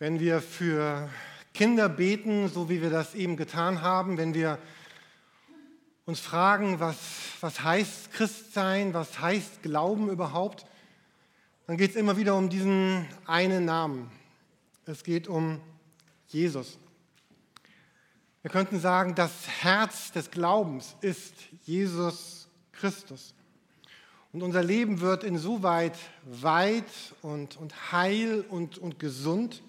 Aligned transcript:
wenn 0.00 0.18
wir 0.18 0.40
für 0.40 1.10
Kinder 1.52 1.90
beten, 1.90 2.48
so 2.48 2.70
wie 2.70 2.80
wir 2.80 2.88
das 2.88 3.14
eben 3.14 3.36
getan 3.36 3.82
haben, 3.82 4.16
wenn 4.16 4.32
wir 4.32 4.58
uns 6.06 6.20
fragen, 6.20 6.80
was, 6.80 6.96
was 7.42 7.62
heißt 7.62 8.10
Christsein, 8.10 8.94
was 8.94 9.20
heißt 9.20 9.62
Glauben 9.62 10.08
überhaupt, 10.08 10.64
dann 11.66 11.76
geht 11.76 11.90
es 11.90 11.96
immer 11.96 12.16
wieder 12.16 12.34
um 12.34 12.48
diesen 12.48 13.06
einen 13.26 13.66
Namen. 13.66 14.10
Es 14.86 15.04
geht 15.04 15.28
um 15.28 15.60
Jesus. 16.28 16.78
Wir 18.40 18.50
könnten 18.50 18.80
sagen, 18.80 19.14
das 19.14 19.32
Herz 19.60 20.12
des 20.12 20.30
Glaubens 20.30 20.96
ist 21.02 21.34
Jesus 21.64 22.48
Christus. 22.72 23.34
Und 24.32 24.42
unser 24.42 24.62
Leben 24.62 25.02
wird 25.02 25.24
insoweit 25.24 25.98
weit 26.24 26.90
und, 27.20 27.58
und 27.58 27.92
heil 27.92 28.46
und, 28.48 28.78
und 28.78 28.98
gesund, 28.98 29.62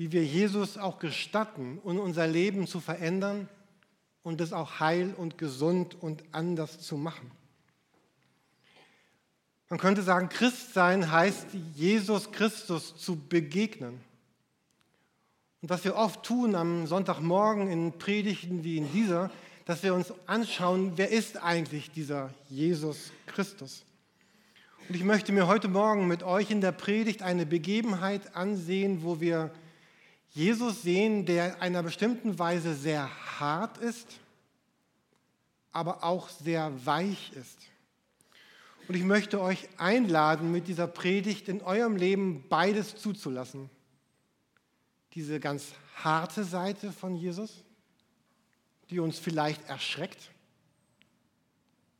wie 0.00 0.12
wir 0.12 0.24
Jesus 0.24 0.78
auch 0.78 0.98
gestatten, 0.98 1.78
um 1.84 1.98
unser 1.98 2.26
Leben 2.26 2.66
zu 2.66 2.80
verändern 2.80 3.50
und 4.22 4.40
es 4.40 4.54
auch 4.54 4.80
heil 4.80 5.12
und 5.14 5.36
gesund 5.36 5.94
und 6.00 6.24
anders 6.32 6.80
zu 6.80 6.96
machen. 6.96 7.30
Man 9.68 9.78
könnte 9.78 10.00
sagen, 10.00 10.30
Christsein 10.30 11.12
heißt, 11.12 11.48
Jesus 11.74 12.32
Christus 12.32 12.96
zu 12.96 13.14
begegnen. 13.14 14.00
Und 15.60 15.68
was 15.68 15.84
wir 15.84 15.96
oft 15.96 16.22
tun 16.22 16.54
am 16.54 16.86
Sonntagmorgen 16.86 17.70
in 17.70 17.98
Predigten 17.98 18.64
wie 18.64 18.78
in 18.78 18.90
dieser, 18.94 19.30
dass 19.66 19.82
wir 19.82 19.92
uns 19.92 20.14
anschauen, 20.24 20.92
wer 20.96 21.10
ist 21.10 21.36
eigentlich 21.42 21.90
dieser 21.90 22.30
Jesus 22.48 23.12
Christus? 23.26 23.84
Und 24.88 24.94
ich 24.94 25.04
möchte 25.04 25.30
mir 25.30 25.46
heute 25.46 25.68
Morgen 25.68 26.08
mit 26.08 26.22
euch 26.22 26.50
in 26.50 26.62
der 26.62 26.72
Predigt 26.72 27.20
eine 27.20 27.44
Begebenheit 27.44 28.34
ansehen, 28.34 29.02
wo 29.02 29.20
wir 29.20 29.50
Jesus 30.30 30.82
sehen, 30.82 31.26
der 31.26 31.54
in 31.54 31.60
einer 31.60 31.82
bestimmten 31.82 32.38
Weise 32.38 32.74
sehr 32.74 33.10
hart 33.40 33.78
ist, 33.78 34.06
aber 35.72 36.04
auch 36.04 36.28
sehr 36.28 36.72
weich 36.86 37.32
ist. 37.34 37.58
Und 38.88 38.94
ich 38.94 39.04
möchte 39.04 39.40
euch 39.40 39.68
einladen, 39.76 40.50
mit 40.50 40.66
dieser 40.66 40.86
Predigt 40.86 41.48
in 41.48 41.62
eurem 41.62 41.96
Leben 41.96 42.44
beides 42.48 42.96
zuzulassen. 42.96 43.70
Diese 45.14 45.40
ganz 45.40 45.72
harte 45.96 46.44
Seite 46.44 46.92
von 46.92 47.14
Jesus 47.14 47.64
die 48.90 48.98
uns 48.98 49.18
vielleicht 49.18 49.68
erschreckt, 49.68 50.30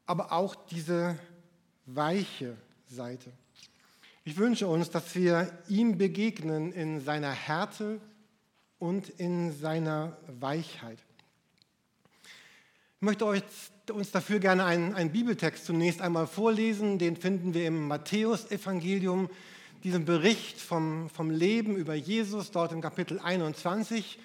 aber 0.06 0.33
auch 0.33 0.55
diese 0.55 1.19
weiche 1.87 2.56
Seite. 2.89 3.33
Ich 4.25 4.37
wünsche 4.37 4.67
uns, 4.67 4.91
dass 4.91 5.15
wir 5.15 5.56
ihm 5.69 5.97
begegnen 5.97 6.72
in 6.72 7.00
seiner 7.00 7.31
Härte 7.31 8.00
und 8.81 9.09
in 9.09 9.53
seiner 9.53 10.17
Weichheit. 10.41 10.98
Ich 12.97 13.03
möchte 13.03 13.27
euch, 13.27 13.42
uns 13.92 14.11
dafür 14.11 14.41
gerne 14.41 14.64
einen, 14.64 14.95
einen 14.95 15.12
Bibeltext 15.12 15.67
zunächst 15.67 16.00
einmal 16.00 16.27
vorlesen. 16.27 16.98
Den 16.98 17.17
finden 17.17 17.55
wir 17.55 17.67
im 17.67 17.87
Matthäusevangelium, 17.87 19.31
diesen 19.84 20.05
Bericht 20.05 20.61
vom, 20.61 21.09
vom 21.09 21.31
Leben 21.31 21.77
über 21.77 21.95
Jesus, 21.95 22.50
dort 22.50 22.72
im 22.72 22.81
Kapitel 22.81 23.20
21. 23.20 24.19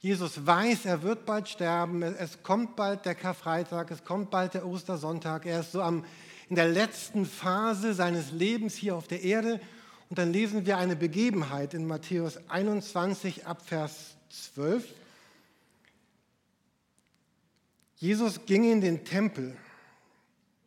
Jesus 0.00 0.46
weiß, 0.46 0.84
er 0.84 1.02
wird 1.02 1.24
bald 1.26 1.48
sterben, 1.48 2.02
es 2.02 2.42
kommt 2.42 2.74
bald 2.74 3.06
der 3.06 3.14
Karfreitag, 3.14 3.90
es 3.92 4.04
kommt 4.04 4.30
bald 4.30 4.54
der 4.54 4.66
Ostersonntag, 4.66 5.46
er 5.46 5.60
ist 5.60 5.72
so 5.72 5.80
am, 5.80 6.04
in 6.48 6.56
der 6.56 6.68
letzten 6.68 7.24
Phase 7.24 7.94
seines 7.94 8.32
Lebens 8.32 8.74
hier 8.74 8.96
auf 8.96 9.06
der 9.06 9.22
Erde. 9.22 9.60
Und 10.12 10.18
dann 10.18 10.30
lesen 10.30 10.66
wir 10.66 10.76
eine 10.76 10.94
Begebenheit 10.94 11.72
in 11.72 11.86
Matthäus 11.86 12.38
21 12.50 13.46
ab 13.46 13.62
Vers 13.64 14.14
12. 14.28 14.86
Jesus 17.96 18.44
ging 18.44 18.70
in 18.70 18.82
den 18.82 19.06
Tempel 19.06 19.56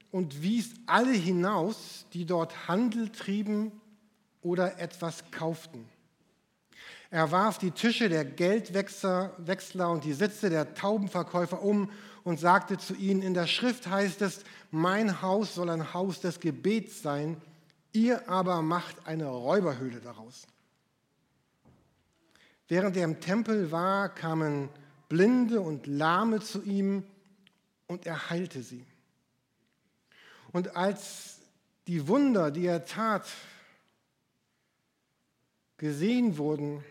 und 0.10 0.42
wies 0.42 0.74
alle 0.88 1.12
hinaus, 1.12 2.08
die 2.14 2.26
dort 2.26 2.68
Handel 2.68 3.10
trieben 3.10 3.72
oder 4.42 4.80
etwas 4.80 5.30
kauften. 5.30 5.88
Er 7.12 7.30
warf 7.32 7.60
die 7.60 7.70
Tische 7.70 8.10
der 8.10 8.26
Geldwechsler 8.26 9.92
und 9.92 10.06
die 10.06 10.14
Sitze 10.14 10.50
der 10.50 10.74
Taubenverkäufer 10.74 11.62
um 11.62 11.92
und 12.24 12.40
sagte 12.40 12.80
zu 12.80 12.96
ihnen, 12.96 13.22
in 13.22 13.36
der 13.36 13.46
Schrift 13.46 13.86
heißt 13.86 14.24
es, 14.24 14.44
mein 14.72 15.22
Haus 15.22 15.54
soll 15.54 15.70
ein 15.70 15.94
Haus 15.94 16.20
des 16.20 16.40
Gebets 16.40 17.04
sein, 17.04 17.40
ihr 17.96 18.30
aber 18.30 18.62
macht 18.62 19.08
eine 19.08 19.28
Räuberhöhle 19.28 20.00
daraus. 20.02 20.48
Während 22.68 22.98
er 22.98 23.06
im 23.06 23.20
Tempel 23.20 23.72
war, 23.72 24.10
kamen 24.10 24.70
Blinde 25.08 25.62
und 25.62 25.88
Lahme 25.88 26.40
zu 26.42 26.64
ihm 26.64 27.04
und 27.88 28.06
er 28.06 28.30
heilte 28.30 28.64
sie. 28.64 28.86
Und 30.52 30.76
als 30.76 31.40
die 31.88 32.08
Wunder, 32.08 32.50
die 32.52 32.66
er 32.66 32.86
tat, 32.86 33.28
gesehen 35.78 36.38
wurden, 36.38 36.84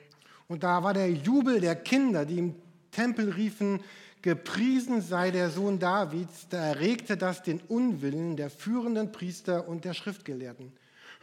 und 0.46 0.62
da 0.62 0.82
war 0.82 0.94
der 0.94 1.10
Jubel 1.10 1.60
der 1.60 1.74
Kinder, 1.74 2.24
die 2.24 2.38
im 2.38 2.54
Tempel 2.90 3.30
riefen, 3.30 3.82
gepriesen 4.22 5.02
sei 5.02 5.30
der 5.30 5.50
Sohn 5.50 5.78
Davids, 5.78 6.46
da 6.48 6.58
erregte 6.58 7.16
das 7.16 7.42
den 7.42 7.60
Unwillen 7.60 8.36
der 8.36 8.50
führenden 8.50 9.10
Priester 9.10 9.66
und 9.68 9.84
der 9.84 9.94
Schriftgelehrten. 9.94 10.72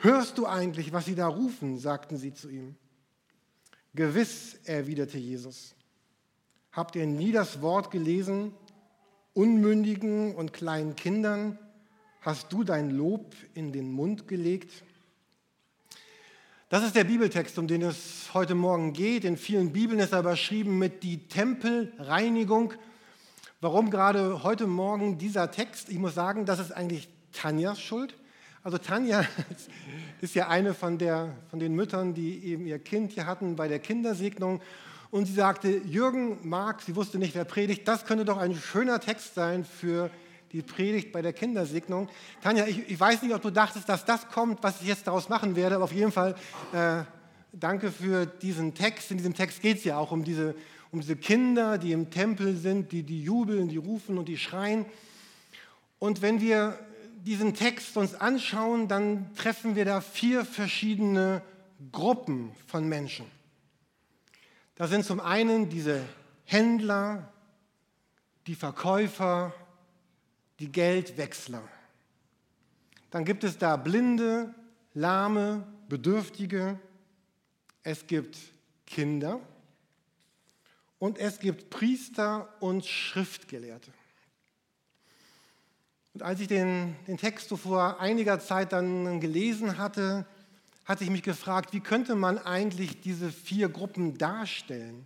Hörst 0.03 0.39
du 0.39 0.47
eigentlich, 0.47 0.91
was 0.93 1.05
sie 1.05 1.13
da 1.13 1.27
rufen? 1.27 1.77
sagten 1.77 2.17
sie 2.17 2.33
zu 2.33 2.49
ihm. 2.49 2.75
Gewiss, 3.93 4.59
erwiderte 4.63 5.19
Jesus. 5.19 5.75
Habt 6.71 6.95
ihr 6.95 7.05
nie 7.05 7.31
das 7.31 7.61
Wort 7.61 7.91
gelesen? 7.91 8.51
Unmündigen 9.33 10.33
und 10.33 10.53
kleinen 10.53 10.95
Kindern 10.95 11.59
hast 12.21 12.51
du 12.51 12.63
dein 12.63 12.89
Lob 12.89 13.35
in 13.53 13.71
den 13.71 13.91
Mund 13.91 14.27
gelegt? 14.27 14.83
Das 16.69 16.83
ist 16.83 16.95
der 16.95 17.03
Bibeltext, 17.03 17.59
um 17.59 17.67
den 17.67 17.83
es 17.83 18.33
heute 18.33 18.55
Morgen 18.55 18.93
geht. 18.93 19.23
In 19.23 19.37
vielen 19.37 19.71
Bibeln 19.71 19.99
ist 19.99 20.13
er 20.13 20.21
überschrieben 20.21 20.79
mit 20.79 21.03
die 21.03 21.27
Tempelreinigung. 21.27 22.73
Warum 23.59 23.91
gerade 23.91 24.41
heute 24.41 24.65
Morgen 24.65 25.19
dieser 25.19 25.51
Text? 25.51 25.89
Ich 25.89 25.99
muss 25.99 26.15
sagen, 26.15 26.45
das 26.45 26.59
ist 26.59 26.71
eigentlich 26.71 27.07
Tanjas 27.33 27.79
Schuld. 27.79 28.15
Also 28.63 28.77
Tanja 28.77 29.25
ist 30.21 30.35
ja 30.35 30.47
eine 30.47 30.75
von, 30.75 30.99
der, 30.99 31.35
von 31.49 31.59
den 31.59 31.73
Müttern, 31.73 32.13
die 32.13 32.45
eben 32.45 32.67
ihr 32.67 32.77
Kind 32.77 33.11
hier 33.13 33.25
hatten 33.25 33.55
bei 33.55 33.67
der 33.67 33.79
Kindersegnung. 33.79 34.61
Und 35.09 35.25
sie 35.25 35.33
sagte, 35.33 35.69
Jürgen 35.69 36.37
mag, 36.47 36.81
sie 36.81 36.95
wusste 36.95 37.17
nicht, 37.17 37.33
wer 37.33 37.43
predigt, 37.43 37.87
das 37.87 38.05
könnte 38.05 38.23
doch 38.23 38.37
ein 38.37 38.53
schöner 38.53 38.99
Text 38.99 39.33
sein 39.33 39.65
für 39.65 40.11
die 40.51 40.61
Predigt 40.61 41.11
bei 41.11 41.23
der 41.23 41.33
Kindersegnung. 41.33 42.07
Tanja, 42.43 42.67
ich, 42.67 42.87
ich, 42.87 42.99
weiß 42.99 43.23
nicht, 43.23 43.33
ob 43.33 43.41
du 43.41 43.49
dachtest, 43.49 43.89
dass 43.89 44.05
das 44.05 44.27
kommt, 44.27 44.61
was 44.61 44.79
ich 44.81 44.87
jetzt 44.87 45.07
daraus 45.07 45.27
machen 45.27 45.55
werde, 45.55 45.75
aber 45.75 45.85
auf 45.85 45.93
jeden 45.93 46.11
Fall 46.11 46.35
äh, 46.71 47.03
danke 47.51 47.91
für 47.91 48.27
diesen 48.27 48.75
Text. 48.75 49.09
In 49.09 49.17
diesem 49.17 49.33
Text 49.33 49.61
geht 49.61 49.79
es 49.79 49.85
ja 49.85 49.97
auch 49.97 50.11
um 50.11 50.23
diese, 50.23 50.53
um 50.91 50.99
diese 50.99 51.15
Kinder, 51.15 51.79
die 51.79 51.93
im 51.93 52.11
Tempel 52.11 52.55
sind, 52.55 52.91
die, 52.91 53.01
die 53.01 53.23
jubeln, 53.23 53.69
die 53.69 53.77
rufen 53.77 54.19
und 54.19 54.27
die 54.27 54.37
schreien. 54.37 54.85
Und 55.97 56.21
wenn 56.21 56.41
wir 56.41 56.77
diesen 57.23 57.53
Text 57.53 57.97
uns 57.97 58.15
anschauen, 58.15 58.87
dann 58.87 59.33
treffen 59.35 59.75
wir 59.75 59.85
da 59.85 60.01
vier 60.01 60.45
verschiedene 60.45 61.41
Gruppen 61.91 62.55
von 62.67 62.87
Menschen. 62.87 63.25
Da 64.75 64.87
sind 64.87 65.05
zum 65.05 65.19
einen 65.19 65.69
diese 65.69 66.03
Händler, 66.45 67.31
die 68.47 68.55
Verkäufer, 68.55 69.53
die 70.59 70.71
Geldwechsler. 70.71 71.61
Dann 73.11 73.25
gibt 73.25 73.43
es 73.43 73.57
da 73.57 73.77
Blinde, 73.77 74.53
Lahme, 74.93 75.67
Bedürftige. 75.87 76.79
Es 77.83 78.07
gibt 78.07 78.37
Kinder. 78.85 79.39
Und 80.97 81.17
es 81.17 81.39
gibt 81.39 81.69
Priester 81.69 82.53
und 82.59 82.85
Schriftgelehrte. 82.85 83.91
Und 86.13 86.23
als 86.23 86.39
ich 86.39 86.47
den, 86.47 86.95
den 87.07 87.17
Text 87.17 87.49
so 87.49 87.57
vor 87.57 87.99
einiger 87.99 88.39
Zeit 88.39 88.73
dann 88.73 89.19
gelesen 89.21 89.77
hatte, 89.77 90.25
hatte 90.85 91.03
ich 91.03 91.09
mich 91.09 91.23
gefragt, 91.23 91.73
wie 91.73 91.79
könnte 91.79 92.15
man 92.15 92.37
eigentlich 92.37 93.01
diese 93.01 93.31
vier 93.31 93.69
Gruppen 93.69 94.17
darstellen? 94.17 95.05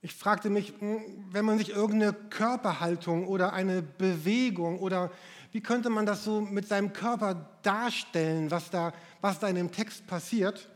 Ich 0.00 0.14
fragte 0.14 0.50
mich, 0.50 0.72
hm, 0.78 1.02
wenn 1.30 1.44
man 1.44 1.58
sich 1.58 1.70
irgendeine 1.70 2.12
Körperhaltung 2.12 3.26
oder 3.26 3.52
eine 3.52 3.82
Bewegung 3.82 4.78
oder 4.78 5.10
wie 5.52 5.60
könnte 5.60 5.88
man 5.88 6.04
das 6.04 6.24
so 6.24 6.40
mit 6.40 6.66
seinem 6.66 6.92
Körper 6.92 7.48
darstellen, 7.62 8.50
was 8.50 8.70
da, 8.70 8.92
was 9.20 9.38
da 9.38 9.48
in 9.48 9.56
dem 9.56 9.72
Text 9.72 10.06
passiert? 10.06 10.68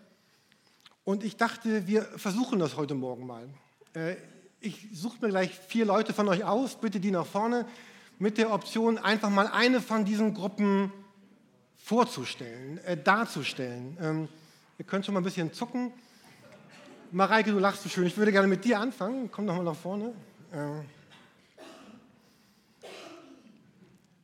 Und 1.05 1.25
ich 1.25 1.37
dachte, 1.37 1.87
wir 1.87 2.03
versuchen 2.03 2.59
das 2.59 2.77
heute 2.77 2.95
Morgen 2.95 3.27
mal. 3.27 3.49
Äh, 3.95 4.17
ich 4.61 4.89
suche 4.93 5.19
mir 5.21 5.29
gleich 5.29 5.55
vier 5.55 5.85
Leute 5.85 6.13
von 6.13 6.29
euch 6.29 6.45
aus, 6.45 6.81
bitte 6.81 7.01
die 7.01 7.11
nach 7.11 7.27
vorne, 7.27 7.67
mit 8.19 8.39
der 8.39 8.53
Option, 8.53 8.99
einfach 8.99 9.31
mal 9.31 9.47
eine 9.47 9.81
von 9.81 10.05
diesen 10.05 10.35
Gruppen 10.35 10.93
vorzustellen, 11.77 12.79
äh, 12.79 12.97
darzustellen. 12.97 13.97
Ähm, 14.01 14.29
Ihr 14.81 14.85
könnt 14.85 15.05
schon 15.05 15.13
mal 15.13 15.21
ein 15.21 15.25
bisschen 15.25 15.53
zucken. 15.53 15.93
Mareike, 17.11 17.51
du 17.51 17.59
lachst 17.59 17.83
so 17.83 17.89
schön. 17.89 18.07
Ich 18.07 18.17
würde 18.17 18.31
gerne 18.31 18.47
mit 18.47 18.65
dir 18.65 18.79
anfangen. 18.79 19.29
Komm 19.29 19.45
doch 19.49 19.57
mal 19.57 19.65
nach 19.65 19.75
vorne. 19.75 20.15
Äh. 20.53 20.85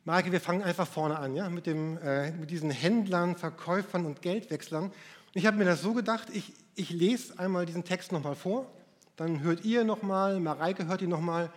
Mareike, 0.04 0.30
wir 0.30 0.40
fangen 0.40 0.62
einfach 0.62 0.86
vorne 0.86 1.18
an, 1.18 1.34
ja? 1.34 1.50
mit, 1.50 1.66
dem, 1.66 1.98
äh, 1.98 2.30
mit 2.30 2.52
diesen 2.52 2.70
Händlern, 2.70 3.34
Verkäufern 3.34 4.06
und 4.06 4.22
Geldwechslern. 4.22 4.84
Und 4.84 4.92
ich 5.34 5.44
habe 5.44 5.56
mir 5.56 5.64
das 5.64 5.82
so 5.82 5.92
gedacht, 5.92 6.28
ich, 6.32 6.52
ich 6.76 6.90
lese 6.90 7.36
einmal 7.36 7.66
diesen 7.66 7.82
Text 7.82 8.12
nochmal 8.12 8.36
vor, 8.36 8.70
dann 9.16 9.40
hört 9.40 9.64
ihr 9.64 9.82
nochmal, 9.82 10.38
Mareike 10.38 10.86
hört 10.86 11.02
ihn 11.02 11.10
nochmal 11.10 11.50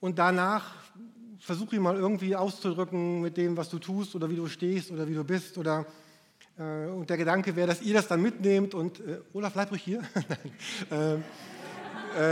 und 0.00 0.18
danach 0.18 0.74
versuche 1.44 1.76
ich 1.76 1.80
mal 1.80 1.96
irgendwie 1.96 2.34
auszudrücken 2.34 3.20
mit 3.20 3.36
dem, 3.36 3.54
was 3.58 3.68
du 3.68 3.78
tust 3.78 4.14
oder 4.14 4.30
wie 4.30 4.36
du 4.36 4.48
stehst 4.48 4.90
oder 4.90 5.06
wie 5.06 5.14
du 5.14 5.24
bist 5.24 5.58
oder 5.58 5.84
äh, 6.58 6.86
und 6.86 7.10
der 7.10 7.18
Gedanke 7.18 7.54
wäre, 7.54 7.68
dass 7.68 7.82
ihr 7.82 7.92
das 7.92 8.08
dann 8.08 8.22
mitnehmt 8.22 8.72
und, 8.72 9.00
äh, 9.00 9.18
Olaf, 9.34 9.52
bleib 9.52 9.70
ruhig 9.70 9.82
hier, 9.82 10.02
äh, 10.90 11.14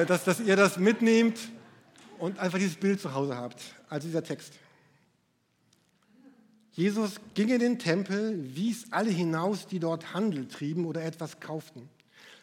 äh, 0.02 0.06
dass, 0.06 0.24
dass 0.24 0.40
ihr 0.40 0.56
das 0.56 0.78
mitnehmt 0.78 1.38
und 2.18 2.38
einfach 2.38 2.58
dieses 2.58 2.76
Bild 2.76 3.02
zu 3.02 3.12
Hause 3.12 3.36
habt, 3.36 3.62
also 3.90 4.08
dieser 4.08 4.24
Text. 4.24 4.54
Jesus 6.70 7.20
ging 7.34 7.50
in 7.50 7.58
den 7.58 7.78
Tempel, 7.78 8.56
wies 8.56 8.86
alle 8.92 9.10
hinaus, 9.10 9.66
die 9.66 9.78
dort 9.78 10.14
Handel 10.14 10.48
trieben 10.48 10.86
oder 10.86 11.04
etwas 11.04 11.38
kauften. 11.38 11.90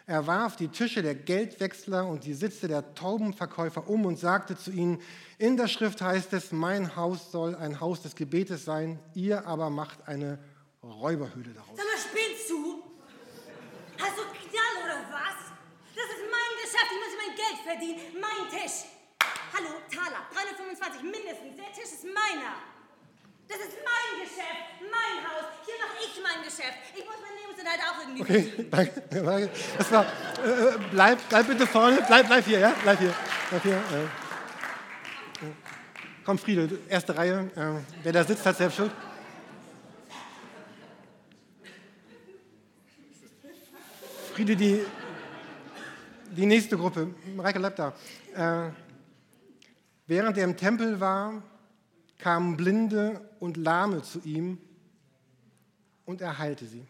Er 0.09 0.25
warf 0.25 0.55
die 0.55 0.69
Tische 0.69 1.03
der 1.03 1.13
Geldwechsler 1.13 2.07
und 2.07 2.23
die 2.25 2.33
Sitze 2.33 2.67
der 2.67 2.95
Taubenverkäufer 2.95 3.87
um 3.87 4.07
und 4.07 4.17
sagte 4.17 4.57
zu 4.57 4.71
ihnen, 4.71 4.99
in 5.37 5.55
der 5.55 5.67
Schrift 5.67 6.01
heißt 6.01 6.33
es, 6.33 6.51
mein 6.51 6.95
Haus 6.95 7.31
soll 7.31 7.53
ein 7.53 7.79
Haus 7.79 8.01
des 8.01 8.15
Gebetes 8.15 8.65
sein, 8.65 8.97
ihr 9.13 9.45
aber 9.45 9.69
macht 9.69 10.07
eine 10.07 10.39
Räuberhöhle 10.81 11.53
daraus. 11.53 11.77
Sag 11.77 11.85
mal, 11.85 12.01
spinnst 12.01 12.49
du? 12.49 12.81
Hast 13.99 14.17
du 14.17 14.23
Knall 14.33 14.75
oder 14.83 14.97
was? 15.13 15.53
Das 15.93 16.09
ist 16.09 16.25
mein 16.25 16.51
Geschäft, 16.57 16.89
ich 16.89 17.01
muss 17.05 17.15
mein 17.21 17.35
Geld 17.37 17.59
verdienen. 17.61 17.99
Mein 18.19 18.49
Tisch. 18.49 18.89
Hallo, 19.53 19.77
Taler, 19.93 20.25
325 20.33 21.03
mindestens. 21.03 21.55
Der 21.55 21.71
Tisch 21.71 21.93
ist 21.93 22.05
meiner. 22.05 22.78
Das 23.49 23.57
ist 23.57 23.77
mein 23.83 24.21
Geschäft, 24.21 24.77
mein 24.79 25.17
Haus. 25.25 25.45
Hier 25.65 25.73
mache 25.81 25.97
ich 26.05 26.21
mein 26.21 26.43
Geschäft. 26.43 26.77
Ich 26.93 27.03
muss 27.03 27.15
mein 27.19 27.33
Lebensunterhalt 27.41 27.81
auch 27.81 27.99
irgendwie 27.99 28.21
okay, 28.21 28.67
danke, 28.69 29.01
danke. 29.09 29.49
Das 29.75 29.91
war, 29.91 30.03
äh, 30.03 30.77
bleib, 30.91 31.17
bleib 31.29 31.47
bitte 31.47 31.65
vorne, 31.65 32.03
bleib, 32.05 32.27
bleib 32.27 32.45
hier, 32.45 32.59
ja? 32.59 32.75
Bleib 32.83 32.99
hier. 32.99 33.13
Bleib 33.49 33.63
hier 33.63 33.73
äh. 33.73 34.29
Komm, 36.23 36.37
Friede, 36.37 36.77
erste 36.87 37.17
Reihe. 37.17 37.49
Äh, 37.55 37.81
wer 38.03 38.13
da 38.13 38.23
sitzt, 38.23 38.45
hat 38.45 38.55
selbst 38.55 38.75
Schuld. 38.75 38.91
Friede, 44.35 44.55
die, 44.55 44.85
die 46.37 46.45
nächste 46.45 46.77
Gruppe. 46.77 47.15
Mareike, 47.35 47.57
bleib 47.57 47.75
da. 47.77 47.93
Äh, 48.35 48.71
während 50.05 50.37
er 50.37 50.43
im 50.43 50.55
Tempel 50.55 50.99
war, 50.99 51.41
kamen 52.19 52.57
Blinde 52.57 53.27
und 53.39 53.57
Lahme 53.57 54.03
zu 54.03 54.19
ihm 54.19 54.59
und 56.05 56.21
er 56.21 56.37
heilte 56.37 56.67
sie. 56.67 56.85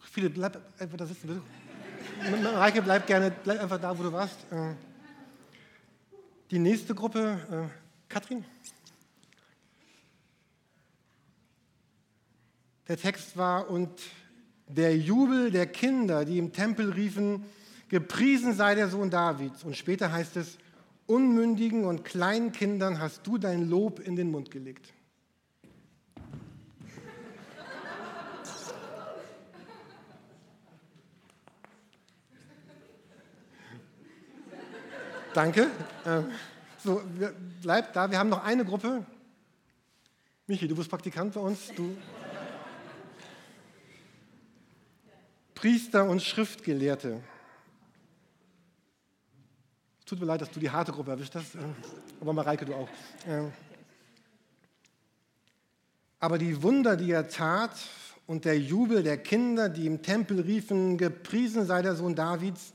Viele, 0.00 0.28
bleib 0.28 0.60
einfach 0.78 0.98
da 0.98 1.06
sitzen. 1.06 1.40
Mareike, 2.42 2.82
bleib 2.82 3.06
gerne, 3.06 3.30
bleib 3.30 3.60
einfach 3.60 3.80
da, 3.80 3.98
wo 3.98 4.02
du 4.02 4.12
warst. 4.12 4.36
Äh, 4.52 4.74
die 6.50 6.58
nächste 6.58 6.94
Gruppe, 6.94 7.70
äh, 7.72 8.10
Katrin. 8.10 8.44
Der 12.88 12.98
Text 12.98 13.38
war, 13.38 13.70
und 13.70 14.02
der 14.76 14.96
Jubel 14.96 15.50
der 15.50 15.66
Kinder, 15.66 16.24
die 16.24 16.38
im 16.38 16.52
Tempel 16.52 16.90
riefen, 16.90 17.44
gepriesen 17.88 18.54
sei 18.54 18.74
der 18.74 18.88
Sohn 18.88 19.10
Davids. 19.10 19.64
Und 19.64 19.76
später 19.76 20.12
heißt 20.12 20.36
es, 20.36 20.58
unmündigen 21.06 21.84
und 21.84 22.04
kleinen 22.04 22.52
Kindern 22.52 22.98
hast 22.98 23.26
du 23.26 23.38
dein 23.38 23.68
Lob 23.68 24.00
in 24.00 24.16
den 24.16 24.30
Mund 24.30 24.50
gelegt. 24.50 24.92
Danke. 35.34 35.70
Ähm, 36.04 36.26
so, 36.84 37.00
bleib 37.62 37.92
da. 37.94 38.10
Wir 38.10 38.18
haben 38.18 38.28
noch 38.28 38.44
eine 38.44 38.64
Gruppe. 38.64 39.06
Michi, 40.46 40.68
du 40.68 40.76
bist 40.76 40.90
Praktikant 40.90 41.32
bei 41.32 41.40
uns. 41.40 41.72
Du 41.74 41.96
Priester 45.62 46.04
und 46.08 46.20
Schriftgelehrte. 46.20 47.20
Tut 50.04 50.18
mir 50.18 50.26
leid, 50.26 50.40
dass 50.40 50.50
du 50.50 50.58
die 50.58 50.68
harte 50.68 50.90
Gruppe 50.90 51.12
erwischt 51.12 51.36
hast, 51.36 51.54
äh, 51.54 51.58
aber 52.20 52.32
Mareike, 52.32 52.64
du 52.64 52.74
auch. 52.74 52.88
Ähm, 53.28 53.52
aber 56.18 56.38
die 56.38 56.60
Wunder, 56.64 56.96
die 56.96 57.12
er 57.12 57.28
tat 57.28 57.76
und 58.26 58.44
der 58.44 58.58
Jubel 58.58 59.04
der 59.04 59.18
Kinder, 59.18 59.68
die 59.68 59.86
im 59.86 60.02
Tempel 60.02 60.40
riefen, 60.40 60.98
gepriesen 60.98 61.64
sei 61.64 61.80
der 61.80 61.94
Sohn 61.94 62.16
Davids, 62.16 62.72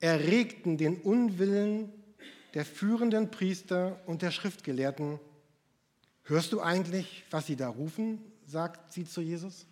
erregten 0.00 0.78
den 0.78 0.96
Unwillen 1.02 1.92
der 2.54 2.64
führenden 2.64 3.30
Priester 3.30 4.00
und 4.06 4.22
der 4.22 4.32
Schriftgelehrten. 4.32 5.20
Hörst 6.24 6.52
du 6.52 6.60
eigentlich, 6.60 7.22
was 7.30 7.46
sie 7.46 7.54
da 7.54 7.68
rufen? 7.68 8.20
sagt 8.44 8.92
sie 8.92 9.04
zu 9.04 9.20
Jesus. 9.20 9.66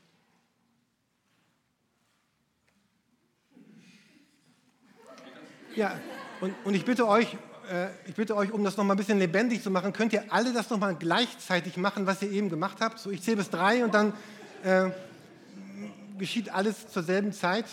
Ja, 5.76 5.98
und, 6.40 6.54
und 6.64 6.74
ich 6.74 6.84
bitte 6.84 7.08
euch, 7.08 7.36
äh, 7.68 7.88
ich 8.06 8.14
bitte 8.14 8.36
euch, 8.36 8.52
um 8.52 8.62
das 8.62 8.76
noch 8.76 8.84
mal 8.84 8.94
ein 8.94 8.96
bisschen 8.96 9.18
lebendig 9.18 9.60
zu 9.60 9.70
machen, 9.72 9.92
könnt 9.92 10.12
ihr 10.12 10.32
alle 10.32 10.52
das 10.52 10.70
noch 10.70 10.78
mal 10.78 10.94
gleichzeitig 10.94 11.76
machen, 11.76 12.06
was 12.06 12.22
ihr 12.22 12.30
eben 12.30 12.48
gemacht 12.48 12.78
habt. 12.80 13.00
So, 13.00 13.10
ich 13.10 13.22
zähle 13.22 13.38
bis 13.38 13.50
drei 13.50 13.84
und 13.84 13.92
dann 13.92 14.12
äh, 14.62 14.90
geschieht 16.16 16.54
alles 16.54 16.86
zur 16.86 17.02
selben 17.02 17.32
Zeit. 17.32 17.64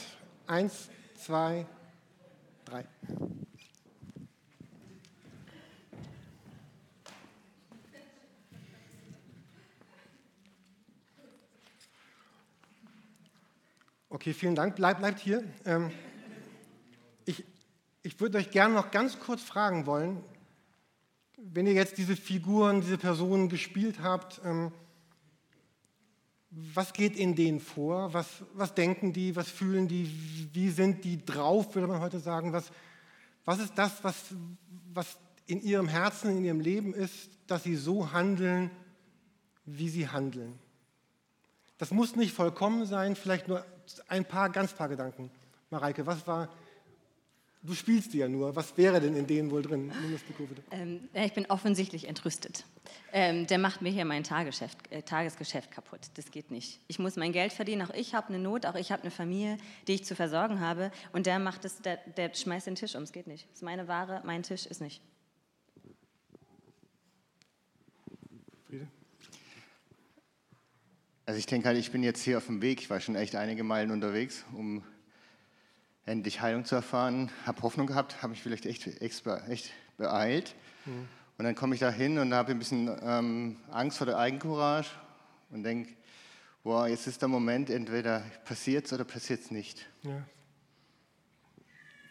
Eins, 0.47 0.89
zwei, 1.15 1.67
drei. 2.65 2.85
Okay, 14.09 14.33
vielen 14.33 14.55
Dank. 14.55 14.75
Bleib, 14.75 14.97
bleibt 14.97 15.19
hier. 15.19 15.43
Ähm, 15.65 15.91
ich 18.03 18.19
würde 18.19 18.37
euch 18.37 18.51
gerne 18.51 18.73
noch 18.73 18.91
ganz 18.91 19.19
kurz 19.19 19.41
fragen 19.41 19.85
wollen, 19.85 20.23
wenn 21.37 21.67
ihr 21.67 21.73
jetzt 21.73 21.97
diese 21.97 22.15
Figuren, 22.15 22.81
diese 22.81 22.97
Personen 22.97 23.49
gespielt 23.49 24.01
habt, 24.01 24.41
ähm, 24.43 24.71
was 26.51 26.91
geht 26.91 27.15
in 27.15 27.35
denen 27.35 27.61
vor? 27.61 28.13
Was, 28.13 28.27
was 28.53 28.73
denken 28.73 29.13
die? 29.13 29.35
Was 29.35 29.49
fühlen 29.49 29.87
die? 29.87 30.11
Wie 30.53 30.69
sind 30.69 31.05
die 31.05 31.23
drauf, 31.25 31.73
würde 31.75 31.87
man 31.87 32.01
heute 32.01 32.19
sagen? 32.19 32.51
Was, 32.51 32.71
was 33.45 33.59
ist 33.59 33.77
das, 33.77 34.03
was, 34.03 34.25
was 34.93 35.17
in 35.45 35.61
ihrem 35.61 35.87
Herzen, 35.87 36.37
in 36.37 36.43
ihrem 36.43 36.59
Leben 36.59 36.93
ist, 36.93 37.29
dass 37.47 37.63
sie 37.63 37.75
so 37.75 38.11
handeln, 38.11 38.69
wie 39.65 39.89
sie 39.89 40.09
handeln? 40.09 40.59
Das 41.77 41.91
muss 41.91 42.15
nicht 42.15 42.33
vollkommen 42.33 42.85
sein, 42.85 43.15
vielleicht 43.15 43.47
nur 43.47 43.65
ein 44.07 44.25
paar, 44.25 44.49
ganz 44.49 44.73
paar 44.73 44.89
Gedanken. 44.89 45.31
Mareike, 45.69 46.05
was 46.05 46.27
war 46.27 46.49
Du 47.63 47.75
spielst 47.75 48.13
die 48.13 48.17
ja 48.17 48.27
nur. 48.27 48.55
Was 48.55 48.75
wäre 48.75 48.99
denn 48.99 49.15
in 49.15 49.27
denen 49.27 49.51
wohl 49.51 49.61
drin? 49.61 49.91
Ähm, 50.71 51.09
ich 51.13 51.33
bin 51.33 51.45
offensichtlich 51.45 52.07
entrüstet. 52.07 52.65
Ähm, 53.13 53.45
der 53.45 53.59
macht 53.59 53.83
mir 53.83 53.91
hier 53.91 54.03
mein 54.03 54.23
Tagesgeschäft, 54.23 54.91
äh, 54.91 55.03
Tagesgeschäft 55.03 55.69
kaputt. 55.69 55.99
Das 56.15 56.31
geht 56.31 56.49
nicht. 56.49 56.79
Ich 56.87 56.97
muss 56.97 57.17
mein 57.17 57.31
Geld 57.31 57.53
verdienen. 57.53 57.83
Auch 57.83 57.93
ich 57.93 58.15
habe 58.15 58.29
eine 58.29 58.39
Not. 58.39 58.65
Auch 58.65 58.73
ich 58.73 58.91
habe 58.91 59.03
eine 59.03 59.11
Familie, 59.11 59.57
die 59.87 59.93
ich 59.93 60.05
zu 60.05 60.15
versorgen 60.15 60.59
habe. 60.59 60.91
Und 61.13 61.27
der 61.27 61.37
macht 61.37 61.63
es, 61.63 61.81
der, 61.81 61.97
der 62.17 62.33
schmeißt 62.33 62.65
den 62.65 62.75
Tisch 62.75 62.95
um. 62.95 63.03
Es 63.03 63.11
geht 63.11 63.27
nicht. 63.27 63.47
Das 63.49 63.57
ist 63.57 63.63
meine 63.63 63.87
Ware. 63.87 64.23
Mein 64.25 64.41
Tisch 64.41 64.65
ist 64.65 64.81
nicht. 64.81 64.99
Friede? 68.67 68.87
Also 71.27 71.37
ich 71.37 71.45
denke 71.45 71.67
halt, 71.67 71.77
ich 71.77 71.91
bin 71.91 72.01
jetzt 72.01 72.23
hier 72.23 72.39
auf 72.39 72.47
dem 72.47 72.63
Weg. 72.63 72.81
Ich 72.81 72.89
war 72.89 72.99
schon 72.99 73.15
echt 73.15 73.35
einige 73.35 73.63
Meilen 73.63 73.91
unterwegs, 73.91 74.45
um 74.53 74.83
endlich 76.05 76.41
Heilung 76.41 76.65
zu 76.65 76.75
erfahren. 76.75 77.31
Habe 77.45 77.61
Hoffnung 77.61 77.87
gehabt, 77.87 78.21
habe 78.21 78.31
mich 78.31 78.41
vielleicht 78.41 78.65
echt, 78.65 78.87
echt 79.01 79.71
beeilt. 79.97 80.55
Mhm. 80.85 81.07
Und 81.37 81.45
dann 81.45 81.55
komme 81.55 81.73
ich 81.73 81.81
da 81.81 81.89
hin 81.89 82.17
und 82.19 82.33
habe 82.33 82.51
ein 82.51 82.59
bisschen 82.59 82.95
ähm, 83.01 83.57
Angst 83.71 83.97
vor 83.97 84.05
der 84.05 84.17
Eigencourage 84.17 84.89
und 85.49 85.63
denke, 85.63 85.93
boah, 86.63 86.87
jetzt 86.87 87.07
ist 87.07 87.21
der 87.21 87.29
Moment, 87.29 87.69
entweder 87.69 88.23
passiert 88.45 88.85
es 88.85 88.93
oder 88.93 89.03
passiert 89.03 89.41
es 89.41 89.51
nicht. 89.51 89.87
Ja. 90.03 90.23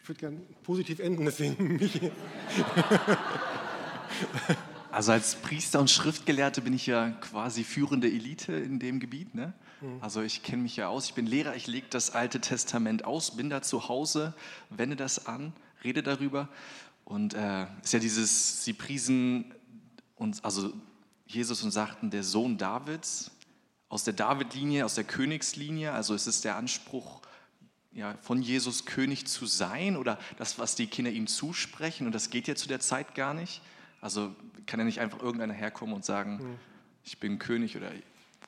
Ich 0.03 0.09
würde 0.09 0.19
gerne 0.19 0.41
positiv 0.63 0.99
enden, 0.99 1.25
deswegen 1.25 1.77
mich. 1.77 2.01
Also 4.93 5.13
als 5.13 5.37
Priester 5.37 5.81
und 5.81 5.91
Schriftgelehrte 5.91 6.63
bin 6.63 6.73
ich 6.73 6.87
ja 6.87 7.11
quasi 7.11 7.65
führende 7.65 8.09
Elite 8.09 8.53
in 8.53 8.79
dem 8.79 8.99
Gebiet. 9.01 9.35
Ne? 9.35 9.53
Also 10.01 10.21
ich 10.21 10.43
kenne 10.43 10.63
mich 10.63 10.77
ja 10.77 10.89
aus, 10.89 11.07
ich 11.07 11.15
bin 11.15 11.27
Lehrer, 11.27 11.55
ich 11.57 11.67
lege 11.67 11.87
das 11.91 12.11
Alte 12.11 12.41
Testament 12.41 13.05
aus, 13.05 13.37
bin 13.37 13.51
da 13.51 13.63
zu 13.63 13.89
Hause, 13.89 14.35
wende 14.69 14.97
das 14.97 15.27
an, 15.27 15.53
rede 15.85 16.03
darüber. 16.03 16.49
Und 17.05 17.35
äh, 17.35 17.67
ist 17.83 17.93
ja 17.93 17.99
dieses, 17.99 18.65
sie 18.65 18.73
priesen 18.73 19.55
uns, 20.17 20.45
also 20.45 20.73
Jesus 21.27 21.63
und 21.63 21.71
sagten, 21.71 22.11
der 22.11 22.25
Sohn 22.25 22.59
Davids, 22.59 23.31
aus 23.89 24.05
der 24.05 24.13
David-Linie, 24.13 24.85
aus 24.85 24.95
der 24.95 25.05
Königslinie, 25.05 25.93
also 25.93 26.15
ist 26.15 26.27
es 26.27 26.43
der 26.43 26.57
Anspruch, 26.57 27.23
ja, 27.93 28.15
von 28.23 28.41
Jesus 28.41 28.85
König 28.85 29.27
zu 29.27 29.47
sein 29.47 29.97
oder 29.97 30.19
das, 30.39 30.59
was 30.59 30.77
die 30.77 30.87
Kinder 30.87 31.11
ihm 31.11 31.27
zusprechen. 31.27 32.07
Und 32.07 32.15
das 32.15 32.31
geht 32.31 32.47
ja 32.47 32.55
zu 32.55 32.69
der 32.69 32.81
Zeit 32.81 33.15
gar 33.15 33.35
nicht. 33.35 33.63
Also 34.01 34.35
kann 34.67 34.81
ja 34.81 34.85
nicht 34.85 35.01
einfach 35.01 35.21
irgendeiner 35.21 35.55
herkommen 35.55 35.95
und 35.95 36.05
sagen, 36.05 36.37
mhm. 36.37 36.59
ich 37.05 37.19
bin 37.19 37.39
König 37.39 37.77
oder, 37.77 37.91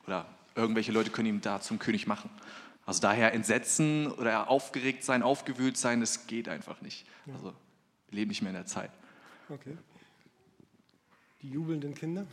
oder 0.05 0.25
irgendwelche 0.55 0.91
Leute 0.91 1.09
können 1.09 1.27
ihn 1.27 1.41
da 1.41 1.61
zum 1.61 1.79
König 1.79 2.07
machen. 2.07 2.29
Also 2.85 3.01
daher 3.01 3.33
Entsetzen 3.33 4.11
oder 4.11 4.49
aufgeregt 4.49 5.03
sein, 5.03 5.23
aufgewühlt 5.23 5.77
sein, 5.77 5.99
das 6.01 6.27
geht 6.27 6.49
einfach 6.49 6.81
nicht. 6.81 7.05
Ja. 7.25 7.33
Also 7.35 7.53
wir 8.09 8.19
leben 8.19 8.29
nicht 8.29 8.41
mehr 8.41 8.51
in 8.51 8.57
der 8.57 8.65
Zeit. 8.65 8.91
Okay. 9.49 9.77
Die 11.41 11.49
jubelnden 11.49 11.93
Kinder? 11.93 12.25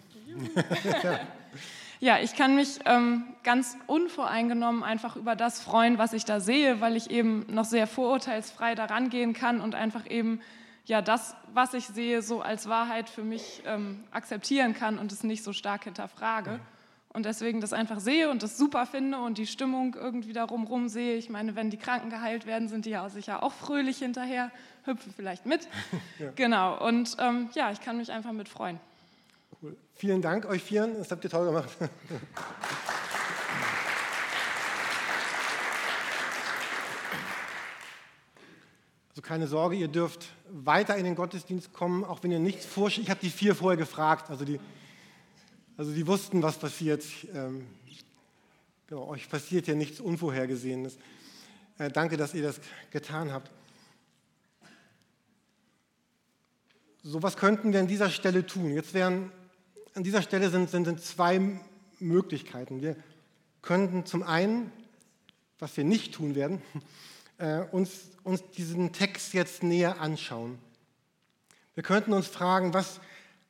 ja, 2.00 2.21
ich 2.21 2.37
kann 2.37 2.55
mich 2.55 2.79
ähm, 2.85 3.25
ganz 3.43 3.77
unvoreingenommen 3.87 4.85
einfach 4.85 5.17
über 5.17 5.35
das 5.35 5.61
freuen, 5.61 5.99
was 5.99 6.12
ich 6.12 6.25
da 6.25 6.39
sehe, 6.39 6.81
weil 6.81 6.97
ich 6.97 7.11
eben 7.11 7.45
noch 7.49 7.65
sehr 7.65 7.87
vorurteilsfrei 7.87 8.75
daran 8.75 9.11
gehen 9.11 9.33
kann 9.33 9.61
und 9.61 9.75
einfach 9.75 10.09
eben 10.09 10.41
ja 10.87 11.03
das, 11.03 11.35
was 11.53 11.75
ich 11.75 11.87
sehe, 11.87 12.23
so 12.23 12.41
als 12.41 12.69
Wahrheit 12.69 13.09
für 13.09 13.23
mich 13.23 13.63
ähm, 13.67 14.05
akzeptieren 14.11 14.75
kann 14.75 14.99
und 14.99 15.13
es 15.13 15.23
nicht 15.23 15.43
so 15.43 15.53
stark 15.53 15.85
hinterfrage. 15.85 16.61
Und 17.13 17.27
deswegen 17.27 17.61
das 17.61 17.73
einfach 17.73 17.99
sehe 17.99 18.31
und 18.31 18.45
das 18.45 18.57
super 18.57 18.87
finde 18.87 19.19
und 19.19 19.37
die 19.37 19.47
Stimmung 19.49 19.97
irgendwie 19.97 20.33
darum 20.33 20.65
rum 20.65 20.89
sehe. 20.89 21.17
Ich 21.17 21.29
meine, 21.29 21.57
wenn 21.57 21.69
die 21.69 21.77
Kranken 21.77 22.09
geheilt 22.09 22.47
werden, 22.47 22.69
sind 22.69 22.85
die 22.85 22.91
ja 22.91 23.09
sicher 23.09 23.43
auch 23.43 23.53
fröhlich 23.53 23.99
hinterher, 23.99 24.53
hüpfen 24.85 25.13
vielleicht 25.17 25.45
mit. 25.45 25.67
ja. 26.21 26.31
Genau. 26.37 26.87
Und 26.87 27.17
ähm, 27.19 27.51
ja, 27.55 27.73
ich 27.73 27.81
kann 27.81 27.97
mich 27.97 28.13
einfach 28.13 28.33
mit 28.33 28.49
freuen. 28.49 28.79
Cool. 29.61 29.77
Vielen 29.97 30.23
Dank 30.23 30.47
euch 30.47 30.63
vieren. 30.63 30.95
Das 30.99 31.11
habt 31.11 31.25
ihr 31.25 31.31
toll 31.31 31.47
gemacht. 31.47 31.69
Also 39.21 39.29
keine 39.29 39.47
Sorge, 39.49 39.77
ihr 39.77 39.89
dürft 39.89 40.29
weiter 40.49 40.97
in 40.97 41.05
den 41.05 41.15
Gottesdienst 41.15 41.75
kommen, 41.75 42.05
auch 42.05 42.23
wenn 42.23 42.33
ihr 42.33 42.39
nichts 42.39 42.65
vorstellt. 42.65 43.07
Ich 43.07 43.11
habe 43.11 43.21
die 43.21 43.29
vier 43.29 43.55
vorher 43.55 43.77
gefragt, 43.77 44.31
also 44.31 44.47
die, 44.47 44.59
also 45.77 45.93
die 45.93 46.07
wussten, 46.07 46.43
was 46.43 46.57
passiert. 46.57 47.05
Ähm, 47.35 47.67
genau, 48.87 49.09
euch 49.09 49.29
passiert 49.29 49.67
ja 49.67 49.75
nichts 49.75 50.00
Unvorhergesehenes. 50.00 50.97
Äh, 51.77 51.91
danke, 51.91 52.17
dass 52.17 52.33
ihr 52.33 52.43
das 52.43 52.62
getan 52.93 53.31
habt. 53.31 53.50
So, 57.03 57.23
was 57.23 57.37
könnten 57.37 57.75
wir 57.75 57.81
an 57.81 57.89
dieser 57.89 58.09
Stelle 58.09 58.47
tun? 58.47 58.73
Jetzt 58.73 58.95
wären, 58.95 59.31
an 59.93 60.03
dieser 60.03 60.23
Stelle 60.23 60.49
sind, 60.49 60.71
sind, 60.71 60.87
sind 60.87 61.03
zwei 61.03 61.61
Möglichkeiten. 61.99 62.81
Wir 62.81 62.97
könnten 63.61 64.07
zum 64.07 64.23
einen, 64.23 64.73
was 65.59 65.77
wir 65.77 65.85
nicht 65.85 66.15
tun 66.15 66.35
werden, 66.35 66.62
äh, 67.40 67.64
uns 67.73 68.11
uns 68.25 68.42
diesen 68.50 68.92
Text 68.92 69.32
jetzt 69.35 69.62
näher 69.62 70.00
anschauen. 70.00 70.59
Wir 71.75 71.82
könnten 71.82 72.12
uns 72.12 72.26
fragen, 72.26 72.75
was 72.75 73.00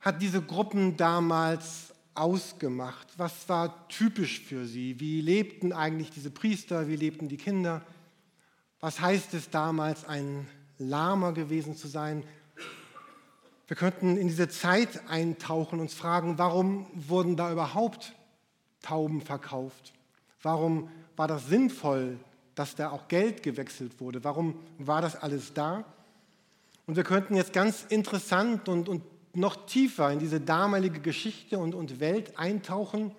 hat 0.00 0.22
diese 0.22 0.40
Gruppen 0.40 0.96
damals 0.96 1.92
ausgemacht? 2.14 3.06
Was 3.16 3.48
war 3.48 3.88
typisch 3.88 4.40
für 4.40 4.66
sie? 4.66 5.00
Wie 5.00 5.20
lebten 5.20 5.72
eigentlich 5.72 6.10
diese 6.10 6.30
Priester? 6.30 6.88
Wie 6.88 6.96
lebten 6.96 7.28
die 7.28 7.36
Kinder? 7.36 7.82
Was 8.80 9.00
heißt 9.00 9.34
es 9.34 9.50
damals, 9.50 10.04
ein 10.04 10.48
Lama 10.78 11.32
gewesen 11.32 11.76
zu 11.76 11.88
sein? 11.88 12.24
Wir 13.66 13.76
könnten 13.76 14.16
in 14.16 14.28
diese 14.28 14.48
Zeit 14.48 15.08
eintauchen 15.08 15.74
und 15.74 15.80
uns 15.80 15.94
fragen, 15.94 16.38
warum 16.38 16.86
wurden 16.94 17.36
da 17.36 17.52
überhaupt 17.52 18.14
Tauben 18.82 19.20
verkauft? 19.20 19.92
Warum 20.42 20.88
war 21.16 21.28
das 21.28 21.46
sinnvoll, 21.48 22.18
dass 22.60 22.74
da 22.74 22.90
auch 22.90 23.08
Geld 23.08 23.42
gewechselt 23.42 24.00
wurde. 24.00 24.22
Warum 24.22 24.54
war 24.76 25.00
das 25.00 25.16
alles 25.16 25.54
da? 25.54 25.82
Und 26.86 26.94
wir 26.96 27.04
könnten 27.04 27.34
jetzt 27.34 27.54
ganz 27.54 27.86
interessant 27.88 28.68
und, 28.68 28.86
und 28.86 29.02
noch 29.34 29.64
tiefer 29.64 30.12
in 30.12 30.18
diese 30.18 30.42
damalige 30.42 31.00
Geschichte 31.00 31.58
und, 31.58 31.74
und 31.74 32.00
Welt 32.00 32.38
eintauchen. 32.38 33.12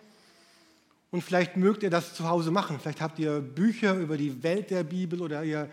Und 1.10 1.24
vielleicht 1.24 1.58
mögt 1.58 1.82
ihr 1.82 1.90
das 1.90 2.14
zu 2.14 2.30
Hause 2.30 2.52
machen. 2.52 2.80
Vielleicht 2.80 3.02
habt 3.02 3.18
ihr 3.18 3.40
Bücher 3.40 3.96
über 3.96 4.16
die 4.16 4.44
Welt 4.44 4.70
der 4.70 4.84
Bibel 4.84 5.24
oder 5.24 5.44
ihr 5.44 5.72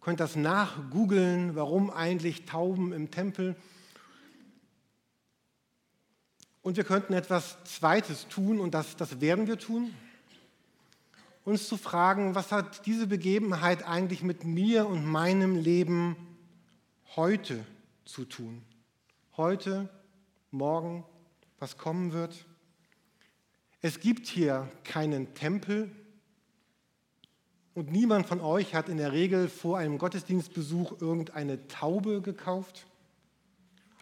könnt 0.00 0.20
das 0.20 0.34
nachgoogeln, 0.34 1.54
warum 1.54 1.90
eigentlich 1.90 2.46
Tauben 2.46 2.94
im 2.94 3.10
Tempel. 3.10 3.54
Und 6.62 6.78
wir 6.78 6.84
könnten 6.84 7.12
etwas 7.12 7.58
Zweites 7.64 8.28
tun 8.28 8.60
und 8.60 8.72
das, 8.72 8.96
das 8.96 9.20
werden 9.20 9.46
wir 9.46 9.58
tun 9.58 9.92
uns 11.44 11.68
zu 11.68 11.76
fragen, 11.76 12.34
was 12.34 12.52
hat 12.52 12.86
diese 12.86 13.06
Begebenheit 13.06 13.86
eigentlich 13.86 14.22
mit 14.22 14.44
mir 14.44 14.86
und 14.86 15.04
meinem 15.04 15.56
Leben 15.56 16.16
heute 17.16 17.64
zu 18.04 18.24
tun? 18.24 18.62
Heute, 19.36 19.88
morgen, 20.50 21.04
was 21.58 21.76
kommen 21.76 22.12
wird? 22.12 22.46
Es 23.82 24.00
gibt 24.00 24.26
hier 24.26 24.70
keinen 24.84 25.34
Tempel 25.34 25.90
und 27.74 27.90
niemand 27.90 28.26
von 28.26 28.40
euch 28.40 28.74
hat 28.74 28.88
in 28.88 28.96
der 28.96 29.12
Regel 29.12 29.48
vor 29.48 29.76
einem 29.76 29.98
Gottesdienstbesuch 29.98 31.00
irgendeine 31.02 31.66
Taube 31.66 32.22
gekauft. 32.22 32.86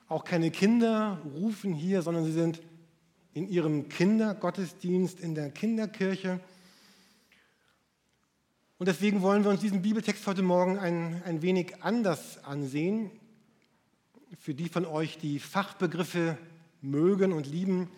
Auch 0.09 0.25
keine 0.25 0.51
Kinder 0.51 1.21
rufen 1.35 1.73
hier, 1.73 2.03
sondern 2.03 2.25
sie 2.25 2.33
sind 2.33 2.63
in 3.33 3.49
ihrem 3.49 3.89
Kindergottesdienst 3.89 5.19
in 5.19 5.35
der 5.35 5.51
Kinderkirche. 5.51 6.39
Und 8.83 8.87
deswegen 8.87 9.23
wollen 9.23 9.45
wir 9.45 9.51
uns 9.53 9.61
diesen 9.61 9.81
Bibeltext 9.81 10.27
heute 10.27 10.43
Morgen 10.43 10.77
ein, 10.77 11.23
ein 11.25 11.41
wenig 11.41 11.85
anders 11.85 12.43
ansehen. 12.43 13.13
Für 14.41 14.55
die 14.55 14.69
von 14.69 14.85
euch, 14.87 15.19
die 15.19 15.39
Fachbegriffe 15.39 16.37
mögen 16.81 17.33
und 17.33 17.47
lieben, 17.47 17.89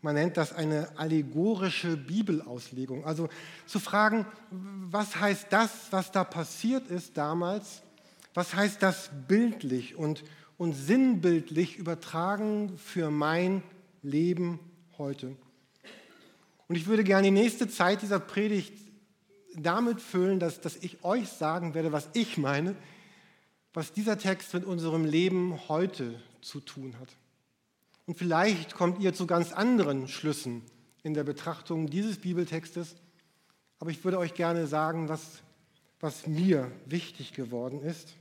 man 0.00 0.16
nennt 0.16 0.36
das 0.36 0.52
eine 0.52 0.98
allegorische 0.98 1.96
Bibelauslegung. 1.96 3.04
Also 3.04 3.28
zu 3.66 3.78
fragen, 3.78 4.26
was 4.50 5.20
heißt 5.20 5.46
das, 5.50 5.70
was 5.92 6.10
da 6.10 6.24
passiert 6.24 6.88
ist 6.88 7.16
damals, 7.16 7.84
was 8.34 8.52
heißt 8.52 8.82
das 8.82 9.12
bildlich 9.28 9.94
und, 9.94 10.24
und 10.58 10.72
sinnbildlich 10.72 11.76
übertragen 11.76 12.76
für 12.78 13.12
mein 13.12 13.62
Leben 14.02 14.58
heute. 14.98 15.36
Und 16.66 16.74
ich 16.74 16.88
würde 16.88 17.04
gerne 17.04 17.28
die 17.28 17.30
nächste 17.30 17.68
Zeit 17.68 18.02
dieser 18.02 18.18
Predigt 18.18 18.82
damit 19.56 20.00
füllen, 20.00 20.40
dass, 20.40 20.60
dass 20.60 20.76
ich 20.76 21.04
euch 21.04 21.28
sagen 21.28 21.74
werde, 21.74 21.92
was 21.92 22.08
ich 22.14 22.38
meine, 22.38 22.76
was 23.74 23.92
dieser 23.92 24.18
Text 24.18 24.52
mit 24.54 24.64
unserem 24.64 25.04
Leben 25.04 25.68
heute 25.68 26.20
zu 26.40 26.60
tun 26.60 26.98
hat. 26.98 27.08
Und 28.06 28.18
vielleicht 28.18 28.74
kommt 28.74 29.00
ihr 29.00 29.14
zu 29.14 29.26
ganz 29.26 29.52
anderen 29.52 30.08
Schlüssen 30.08 30.62
in 31.02 31.14
der 31.14 31.24
Betrachtung 31.24 31.88
dieses 31.88 32.18
Bibeltextes, 32.18 32.96
aber 33.78 33.90
ich 33.90 34.04
würde 34.04 34.18
euch 34.18 34.34
gerne 34.34 34.66
sagen, 34.66 35.08
was, 35.08 35.40
was 36.00 36.26
mir 36.26 36.70
wichtig 36.86 37.32
geworden 37.32 37.82
ist. 37.82 38.14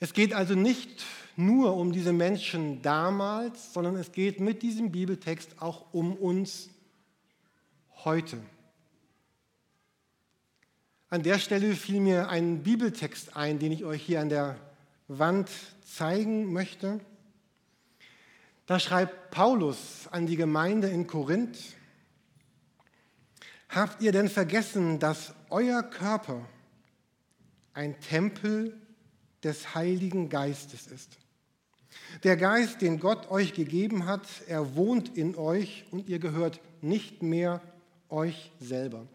Es 0.00 0.12
geht 0.12 0.34
also 0.34 0.54
nicht 0.54 1.04
nur 1.36 1.76
um 1.76 1.92
diese 1.92 2.12
Menschen 2.12 2.82
damals, 2.82 3.72
sondern 3.72 3.96
es 3.96 4.12
geht 4.12 4.40
mit 4.40 4.62
diesem 4.62 4.90
Bibeltext 4.90 5.62
auch 5.62 5.92
um 5.92 6.14
uns 6.14 6.70
heute. 8.04 8.38
An 11.12 11.22
der 11.22 11.38
Stelle 11.38 11.76
fiel 11.76 12.00
mir 12.00 12.30
ein 12.30 12.62
Bibeltext 12.62 13.36
ein, 13.36 13.58
den 13.58 13.70
ich 13.70 13.84
euch 13.84 14.00
hier 14.00 14.22
an 14.22 14.30
der 14.30 14.56
Wand 15.08 15.50
zeigen 15.84 16.50
möchte. 16.54 17.00
Da 18.64 18.80
schreibt 18.80 19.30
Paulus 19.30 20.08
an 20.10 20.24
die 20.24 20.36
Gemeinde 20.36 20.88
in 20.88 21.06
Korinth, 21.06 21.58
Habt 23.68 24.00
ihr 24.00 24.10
denn 24.10 24.30
vergessen, 24.30 25.00
dass 25.00 25.34
euer 25.50 25.82
Körper 25.82 26.48
ein 27.74 28.00
Tempel 28.00 28.80
des 29.44 29.74
Heiligen 29.74 30.30
Geistes 30.30 30.86
ist? 30.86 31.18
Der 32.24 32.38
Geist, 32.38 32.80
den 32.80 33.00
Gott 33.00 33.30
euch 33.30 33.52
gegeben 33.52 34.06
hat, 34.06 34.26
er 34.46 34.76
wohnt 34.76 35.14
in 35.14 35.36
euch 35.36 35.84
und 35.90 36.08
ihr 36.08 36.20
gehört 36.20 36.62
nicht 36.80 37.22
mehr 37.22 37.60
euch 38.08 38.50
selber. 38.60 39.06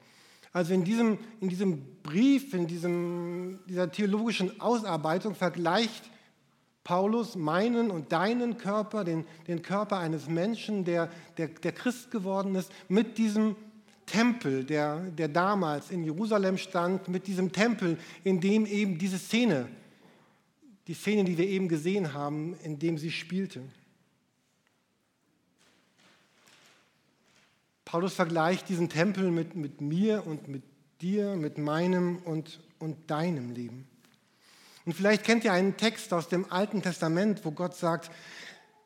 Also 0.57 0.73
in 0.73 0.83
diesem, 0.83 1.19
in 1.39 1.49
diesem 1.49 1.83
Brief, 2.01 2.51
in 2.55 2.65
diesem, 2.65 3.59
dieser 3.69 3.91
theologischen 3.91 4.59
Ausarbeitung 4.59 5.35
vergleicht 5.35 6.09
Paulus 6.83 7.35
meinen 7.35 7.91
und 7.91 8.11
deinen 8.11 8.57
Körper, 8.57 9.03
den, 9.03 9.25
den 9.47 9.61
Körper 9.61 9.99
eines 9.99 10.27
Menschen, 10.27 10.83
der, 10.83 11.11
der, 11.37 11.49
der 11.49 11.73
Christ 11.73 12.09
geworden 12.09 12.55
ist, 12.55 12.71
mit 12.89 13.19
diesem 13.19 13.55
Tempel, 14.07 14.63
der, 14.63 15.01
der 15.11 15.27
damals 15.27 15.91
in 15.91 16.03
Jerusalem 16.03 16.57
stand, 16.57 17.07
mit 17.07 17.27
diesem 17.27 17.51
Tempel, 17.51 17.99
in 18.23 18.41
dem 18.41 18.65
eben 18.65 18.97
diese 18.97 19.19
Szene, 19.19 19.67
die 20.87 20.95
Szene, 20.95 21.23
die 21.23 21.37
wir 21.37 21.47
eben 21.47 21.67
gesehen 21.67 22.13
haben, 22.13 22.55
in 22.63 22.79
dem 22.79 22.97
sie 22.97 23.11
spielte. 23.11 23.61
Paulus 27.87 28.15
vergleicht 28.15 28.67
diesen 28.67 28.89
Tempel 28.89 29.31
mit, 29.31 29.55
mit 29.55 29.79
mir 29.79 30.27
und 30.27 30.49
mit 30.49 30.63
dir, 30.99 31.37
mit 31.37 31.57
meinem 31.57 32.17
und, 32.17 32.59
und 32.79 33.09
deinem 33.09 33.51
Leben. 33.51 33.87
Und 34.85 34.91
vielleicht 34.91 35.23
kennt 35.23 35.45
ihr 35.45 35.53
einen 35.53 35.77
Text 35.77 36.11
aus 36.11 36.27
dem 36.27 36.51
Alten 36.51 36.81
Testament, 36.81 37.45
wo 37.45 37.51
Gott 37.51 37.77
sagt, 37.77 38.11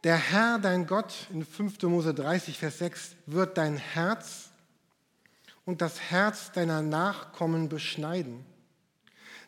der 0.03 0.17
Herr, 0.17 0.59
dein 0.59 0.85
Gott, 0.85 1.15
in 1.33 1.43
5. 1.43 1.81
Mose 1.81 2.13
30, 2.13 2.59
Vers 2.59 2.77
6, 2.77 3.15
wird 3.25 3.57
dein 3.57 3.77
Herz 3.77 4.51
und 5.65 5.81
das 5.81 5.99
Herz 6.11 6.51
deiner 6.51 6.83
Nachkommen 6.83 7.69
beschneiden. 7.69 8.45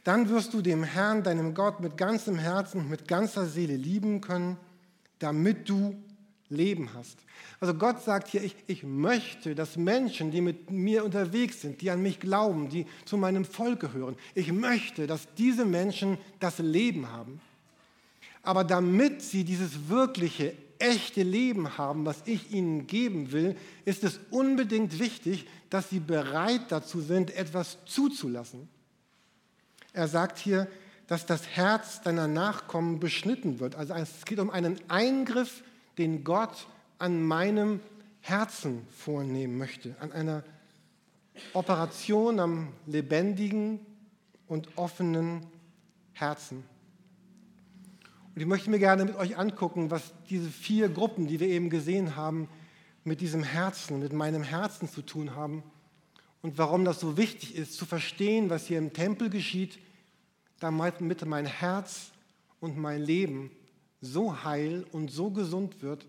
Dann 0.04 0.30
wirst 0.30 0.56
du 0.56 0.64
dem 0.64 0.84
Herrn, 0.84 1.22
deinem 1.22 1.54
Gott, 1.54 1.80
mit 1.80 1.96
ganzem 1.96 2.40
Herzen 2.40 2.82
und 2.82 2.90
mit 2.90 3.08
ganzer 3.08 3.46
Seele 3.46 3.76
lieben 3.76 4.20
können, 4.20 4.58
damit 5.20 5.70
du 5.70 5.96
Leben 6.54 6.94
hast. 6.94 7.18
Also 7.60 7.74
Gott 7.74 8.04
sagt 8.04 8.28
hier, 8.28 8.44
ich, 8.44 8.56
ich 8.68 8.84
möchte, 8.84 9.56
dass 9.56 9.78
Menschen, 9.78 10.32
die 10.32 10.42
mit 10.42 10.70
mir 10.70 11.04
unterwegs 11.04 11.62
sind, 11.62 11.82
die 11.82 11.90
an 11.90 12.02
mich 12.02 12.20
glauben, 12.20 12.70
die 12.70 12.86
zu 13.06 13.18
meinem 13.18 13.46
Volk 13.46 13.80
gehören, 13.80 14.16
ich 14.36 14.52
möchte, 14.52 15.08
dass 15.08 15.28
diese 15.36 15.66
Menschen 15.66 16.18
das 16.40 16.60
Leben 16.60 17.12
haben. 17.12 17.42
Aber 18.42 18.64
damit 18.64 19.22
sie 19.22 19.44
dieses 19.44 19.88
wirkliche, 19.88 20.54
echte 20.80 21.24
Leben 21.24 21.78
haben, 21.78 22.06
was 22.06 22.18
ich 22.26 22.52
ihnen 22.52 22.88
geben 22.88 23.32
will, 23.32 23.56
ist 23.86 24.04
es 24.04 24.20
unbedingt 24.30 25.00
wichtig, 25.00 25.48
dass 25.70 25.90
sie 25.90 26.02
bereit 26.02 26.64
dazu 26.70 27.00
sind, 27.00 27.34
etwas 27.36 27.78
zuzulassen. 27.86 28.68
Er 29.94 30.10
sagt 30.10 30.40
hier, 30.40 30.68
dass 31.08 31.26
das 31.26 31.48
Herz 31.48 32.02
deiner 32.02 32.28
Nachkommen 32.28 33.00
beschnitten 33.00 33.60
wird. 33.60 33.76
Also 33.76 33.94
es 33.94 34.26
geht 34.26 34.40
um 34.40 34.50
einen 34.50 34.78
Eingriff, 34.90 35.64
den 35.98 36.24
Gott 36.24 36.68
an 36.98 37.24
meinem 37.24 37.80
Herzen 38.22 38.88
vornehmen 38.90 39.58
möchte, 39.58 39.96
an 40.00 40.12
einer 40.12 40.44
Operation 41.54 42.40
am 42.40 42.70
lebendigen 42.86 43.80
und 44.48 44.70
offenen 44.78 45.46
Herzen. 46.14 46.64
Und 48.34 48.42
ich 48.42 48.48
möchte 48.48 48.70
mir 48.70 48.80
gerne 48.80 49.06
mit 49.06 49.16
euch 49.16 49.38
angucken, 49.38 49.92
was 49.92 50.14
diese 50.30 50.50
vier 50.50 50.90
Gruppen, 50.90 51.28
die 51.28 51.40
wir 51.40 51.48
eben 51.48 51.70
gesehen 51.70 52.16
haben, 52.16 52.48
mit 53.04 53.22
diesem 53.22 53.44
Herzen, 53.44 54.00
mit 54.00 54.14
meinem 54.14 54.44
Herzen 54.44 54.90
zu 54.90 55.02
tun 55.02 55.36
haben 55.36 55.64
und 56.42 56.58
warum 56.58 56.86
das 56.86 57.00
so 57.00 57.18
wichtig 57.18 57.56
ist, 57.56 57.76
zu 57.76 57.86
verstehen, 57.86 58.50
was 58.50 58.68
hier 58.68 58.78
im 58.78 58.94
Tempel 58.94 59.30
geschieht, 59.30 59.80
damit 60.60 61.02
mein 61.26 61.46
Herz 61.46 62.12
und 62.60 62.78
mein 62.78 63.02
Leben 63.02 63.52
so 64.04 64.44
heil 64.44 64.86
und 64.92 65.10
so 65.10 65.32
gesund 65.32 65.82
wird, 65.82 66.06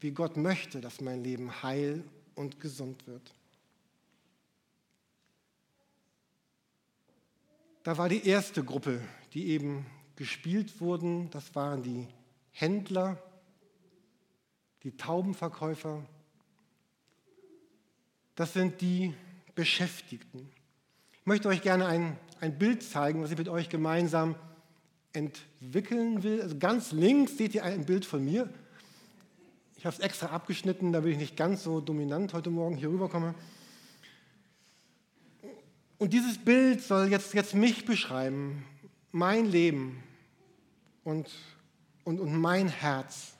wie 0.00 0.10
Gott 0.10 0.36
möchte, 0.36 0.80
dass 0.80 1.00
mein 1.00 1.22
Leben 1.22 1.62
heil 1.62 2.02
und 2.34 2.60
gesund 2.60 3.06
wird. 3.06 3.32
Da 7.84 7.96
war 7.96 8.08
die 8.08 8.26
erste 8.26 8.64
Gruppe, 8.64 9.00
die 9.34 9.48
eben 9.50 9.86
gespielt 10.16 10.80
wurden, 10.80 11.30
das 11.30 11.54
waren 11.54 11.82
die 11.84 12.08
Händler, 12.50 13.22
die 14.82 14.96
Taubenverkäufer, 14.96 16.04
das 18.34 18.52
sind 18.52 18.80
die 18.80 19.14
Beschäftigten. 19.54 20.50
Ich 21.12 21.26
möchte 21.26 21.48
euch 21.48 21.62
gerne 21.62 21.86
ein, 21.86 22.18
ein 22.40 22.58
Bild 22.58 22.82
zeigen, 22.82 23.22
was 23.22 23.30
ich 23.30 23.38
mit 23.38 23.48
euch 23.48 23.68
gemeinsam 23.68 24.34
entwickeln 25.12 26.22
will. 26.22 26.42
Also 26.42 26.58
ganz 26.58 26.92
links 26.92 27.36
seht 27.36 27.54
ihr 27.54 27.64
ein 27.64 27.84
Bild 27.84 28.04
von 28.04 28.24
mir. 28.24 28.48
Ich 29.76 29.86
habe 29.86 29.94
es 29.94 30.02
extra 30.02 30.28
abgeschnitten, 30.28 30.92
damit 30.92 31.12
ich 31.12 31.18
nicht 31.18 31.36
ganz 31.36 31.62
so 31.62 31.80
dominant 31.80 32.34
heute 32.34 32.50
Morgen 32.50 32.76
hier 32.76 32.90
rüberkomme. 32.90 33.34
Und 35.98 36.12
dieses 36.12 36.38
Bild 36.38 36.82
soll 36.82 37.08
jetzt, 37.08 37.34
jetzt 37.34 37.54
mich 37.54 37.84
beschreiben, 37.84 38.64
mein 39.10 39.46
Leben, 39.46 40.02
und, 41.08 41.30
und, 42.04 42.20
und 42.20 42.38
mein 42.38 42.68
Herz. 42.68 43.32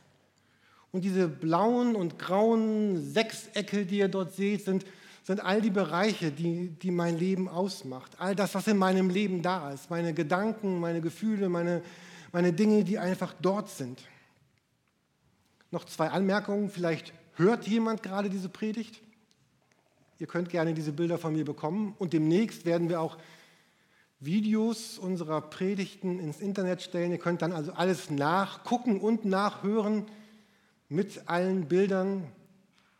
Und 0.91 1.05
diese 1.05 1.29
blauen 1.29 1.95
und 1.97 2.19
grauen 2.19 3.13
Sechsecke, 3.13 3.85
die 3.85 3.99
ihr 3.99 4.09
dort 4.09 4.35
seht, 4.35 4.65
sind, 4.65 4.87
sind 5.29 5.45
all 5.45 5.61
die 5.61 5.69
Bereiche, 5.69 6.33
die, 6.33 6.71
die 6.71 6.91
mein 6.91 7.19
Leben 7.19 7.51
ausmacht. 7.51 8.13
All 8.19 8.35
das, 8.35 8.55
was 8.55 8.67
in 8.67 8.79
meinem 8.79 9.11
Leben 9.11 9.43
da 9.43 9.71
ist. 9.73 9.91
Meine 9.91 10.15
Gedanken, 10.15 10.81
meine 10.81 11.03
Gefühle, 11.03 11.51
meine, 11.51 11.83
meine 12.33 12.55
Dinge, 12.55 12.83
die 12.83 12.99
einfach 12.99 13.35
dort 13.43 13.69
sind. 13.69 14.01
Noch 15.71 15.85
zwei 15.85 16.09
Anmerkungen. 16.09 16.71
Vielleicht 16.71 17.13
hört 17.35 17.69
jemand 17.69 18.03
gerade 18.03 18.31
diese 18.31 18.49
Predigt. 18.49 19.03
Ihr 20.19 20.27
könnt 20.27 20.49
gerne 20.49 20.73
diese 20.73 20.93
Bilder 20.93 21.19
von 21.19 21.35
mir 21.35 21.45
bekommen. 21.45 21.95
Und 21.99 22.15
demnächst 22.15 22.65
werden 22.65 22.89
wir 22.89 23.03
auch 23.03 23.19
Videos 24.21 24.99
unserer 24.99 25.43
Predigten 25.43 26.21
ins 26.21 26.41
Internet 26.41 26.81
stellen. 26.81 27.13
Ihr 27.13 27.19
könnt 27.19 27.43
dann 27.43 27.53
also 27.53 27.75
alles 27.75 28.09
nachgucken 28.09 28.99
und 28.99 29.27
nachhören 29.27 30.07
mit 30.89 31.29
allen 31.29 31.69
Bildern. 31.69 32.33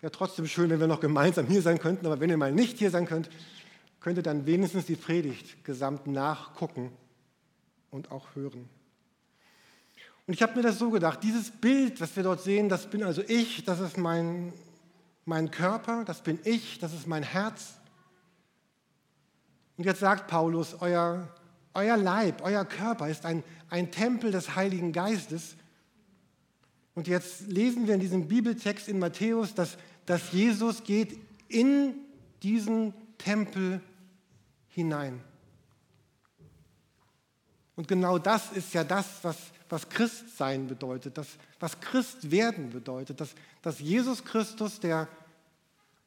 Wäre 0.01 0.13
trotzdem 0.13 0.47
schön, 0.47 0.71
wenn 0.71 0.81
wir 0.81 0.87
noch 0.87 1.01
gemeinsam 1.01 1.47
hier 1.47 1.63
sein 1.63 1.79
könnten, 1.79 2.07
aber 2.07 2.21
wenn 2.21 2.31
ihr 2.31 2.37
mal 2.37 2.53
nicht 2.53 2.79
hier 2.79 2.91
sein 2.91 3.07
könnt, 3.07 3.29
könnt 4.01 4.17
ihr 4.17 4.23
dann 4.23 4.47
wenigstens 4.47 4.87
die 4.87 4.97
Predigt 4.97 5.65
gesamt 5.65 6.07
nachgucken 6.07 6.93
und 7.91 8.13
auch 8.13 8.35
hören. 8.35 8.69
Und 10.27 10.35
ich 10.35 10.43
habe 10.43 10.55
mir 10.57 10.63
das 10.63 10.79
so 10.79 10.91
gedacht, 10.91 11.23
dieses 11.23 11.51
Bild, 11.51 12.01
was 12.01 12.15
wir 12.15 12.23
dort 12.23 12.43
sehen, 12.43 12.69
das 12.69 12.89
bin 12.89 13.03
also 13.03 13.23
ich, 13.27 13.65
das 13.65 13.81
ist 13.81 13.97
mein, 13.97 14.53
mein 15.25 15.51
Körper, 15.51 16.05
das 16.05 16.23
bin 16.23 16.39
ich, 16.45 16.79
das 16.79 16.93
ist 16.93 17.07
mein 17.07 17.23
Herz. 17.23 17.75
Und 19.79 19.85
jetzt 19.85 20.01
sagt 20.01 20.29
Paulus, 20.29 20.77
euer, 20.81 21.29
euer 21.73 21.97
Leib, 21.97 22.43
euer 22.43 22.65
Körper 22.65 23.09
ist 23.09 23.25
ein, 23.25 23.43
ein 23.71 23.91
Tempel 23.91 24.31
des 24.31 24.55
Heiligen 24.55 24.93
Geistes. 24.93 25.57
Und 26.99 27.07
jetzt 27.07 27.43
lesen 27.47 27.87
wir 27.87 27.95
in 27.95 28.01
diesem 28.01 28.27
Bibeltext 28.27 28.89
in 28.89 28.99
Matthäus, 28.99 29.55
dass, 29.55 29.79
dass 30.05 30.33
Jesus 30.33 30.83
geht 30.83 31.17
in 31.47 31.95
diesen 32.43 32.93
Tempel 33.19 33.81
hinein. 34.71 35.21
Und 37.77 37.87
genau 37.87 38.19
das 38.19 38.51
ist 38.51 38.75
ja 38.75 38.83
das, 38.83 39.07
was, 39.23 39.37
was 39.69 39.89
Christsein 39.89 40.67
bedeutet, 40.67 41.17
das, 41.17 41.29
was 41.61 41.79
Christ 41.79 42.33
werden 42.33 42.71
bedeutet, 42.71 43.21
dass, 43.21 43.33
dass 43.63 43.79
Jesus 43.79 44.25
Christus, 44.25 44.81
der 44.81 45.07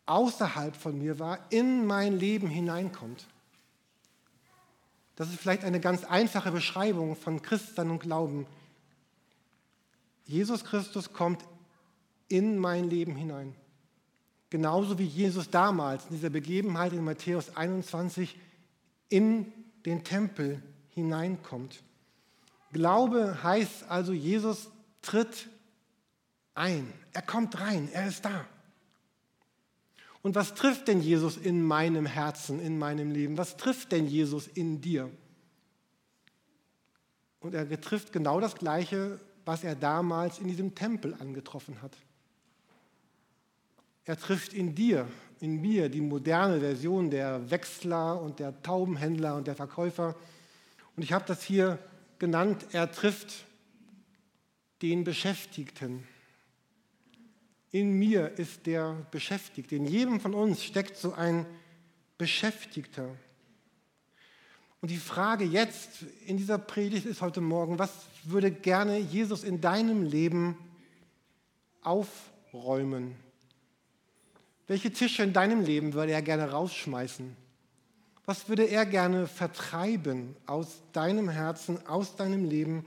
außerhalb 0.08 0.76
von 0.76 0.98
mir 0.98 1.20
war, 1.20 1.40
in 1.52 1.86
mein 1.86 2.20
Leben 2.20 2.50
hineinkommt. 2.50 3.28
Das 5.16 5.30
ist 5.30 5.40
vielleicht 5.40 5.64
eine 5.64 5.80
ganz 5.80 6.04
einfache 6.04 6.52
Beschreibung 6.52 7.16
von 7.16 7.42
Christsein 7.42 7.92
und 7.92 8.00
Glauben. 8.00 8.46
Jesus 10.32 10.64
Christus 10.64 11.12
kommt 11.12 11.44
in 12.30 12.58
mein 12.58 12.90
Leben 12.90 13.16
hinein. 13.16 13.54
Genauso 14.50 14.98
wie 14.98 15.06
Jesus 15.06 15.50
damals 15.50 16.06
in 16.06 16.16
dieser 16.16 16.30
Begebenheit 16.30 16.94
in 16.94 17.04
Matthäus 17.04 17.56
21 17.56 18.38
in 19.10 19.52
den 19.86 20.04
Tempel 20.04 20.64
hineinkommt. 20.90 21.84
Glaube 22.72 23.44
heißt 23.44 23.90
also, 23.90 24.14
Jesus 24.14 24.70
tritt 25.02 25.50
ein. 26.54 26.92
Er 27.12 27.22
kommt 27.22 27.60
rein, 27.60 27.90
er 27.92 28.08
ist 28.08 28.24
da. 28.24 28.46
Und 30.22 30.36
was 30.36 30.54
trifft 30.54 30.88
denn 30.88 31.02
Jesus 31.02 31.36
in 31.36 31.64
meinem 31.64 32.06
Herzen, 32.06 32.62
in 32.62 32.78
meinem 32.78 33.12
Leben? 33.12 33.38
Was 33.38 33.58
trifft 33.58 33.92
denn 33.92 34.08
Jesus 34.08 34.48
in 34.48 34.80
dir? 34.80 35.10
Und 37.40 37.54
er 37.56 37.82
trifft 37.82 38.14
genau 38.14 38.40
das 38.40 38.56
Gleiche, 38.56 39.20
was 39.46 39.64
er 39.64 39.76
damals 39.76 40.40
in 40.40 40.48
diesem 40.48 40.76
Tempel 40.76 41.14
angetroffen 41.16 41.82
hat. 41.82 41.96
Er 44.06 44.18
trifft 44.18 44.54
in 44.54 44.76
dir, 44.76 45.08
in 45.40 45.62
mir 45.62 45.90
die 45.90 46.02
moderne 46.02 46.60
Version 46.60 47.10
der 47.10 47.50
Wechsler 47.52 48.20
und 48.20 48.40
der 48.40 48.62
Taubenhändler 48.62 49.36
und 49.36 49.48
der 49.48 49.56
Verkäufer. 49.56 50.16
Und 50.96 51.04
ich 51.04 51.14
habe 51.14 51.26
das 51.28 51.44
hier 51.44 51.78
genannt, 52.20 52.66
er 52.72 52.92
trifft 52.92 53.46
den 54.82 55.04
Beschäftigten. 55.04 56.08
In 57.72 57.94
mir 57.94 58.38
ist 58.38 58.66
der 58.66 59.06
Beschäftigte. 59.12 59.76
In 59.76 59.86
jedem 59.86 60.20
von 60.20 60.34
uns 60.34 60.64
steckt 60.64 60.98
so 60.98 61.14
ein 61.14 61.46
Beschäftigter. 62.18 63.16
Und 64.82 64.90
die 64.90 64.98
Frage 64.98 65.46
jetzt 65.46 66.06
in 66.26 66.38
dieser 66.38 66.58
Predigt 66.58 67.06
ist 67.06 67.22
heute 67.22 67.40
Morgen, 67.40 67.78
was 67.78 67.92
würde 68.24 68.50
gerne 68.52 68.98
Jesus 68.98 69.44
in 69.44 69.62
deinem 69.62 70.04
Leben 70.04 70.58
aufräumen? 71.84 73.16
Welche 74.66 74.92
Tische 74.92 75.22
in 75.22 75.34
deinem 75.34 75.62
Leben 75.64 75.94
würde 75.94 76.14
er 76.14 76.24
gerne 76.24 76.50
rausschmeißen? 76.50 77.36
Was 78.26 78.50
würde 78.50 78.64
er 78.64 78.88
gerne 78.88 79.28
vertreiben 79.28 80.36
aus 80.48 80.82
deinem 80.94 81.30
Herzen, 81.30 81.86
aus 81.86 82.16
deinem 82.16 82.46
Leben? 82.46 82.84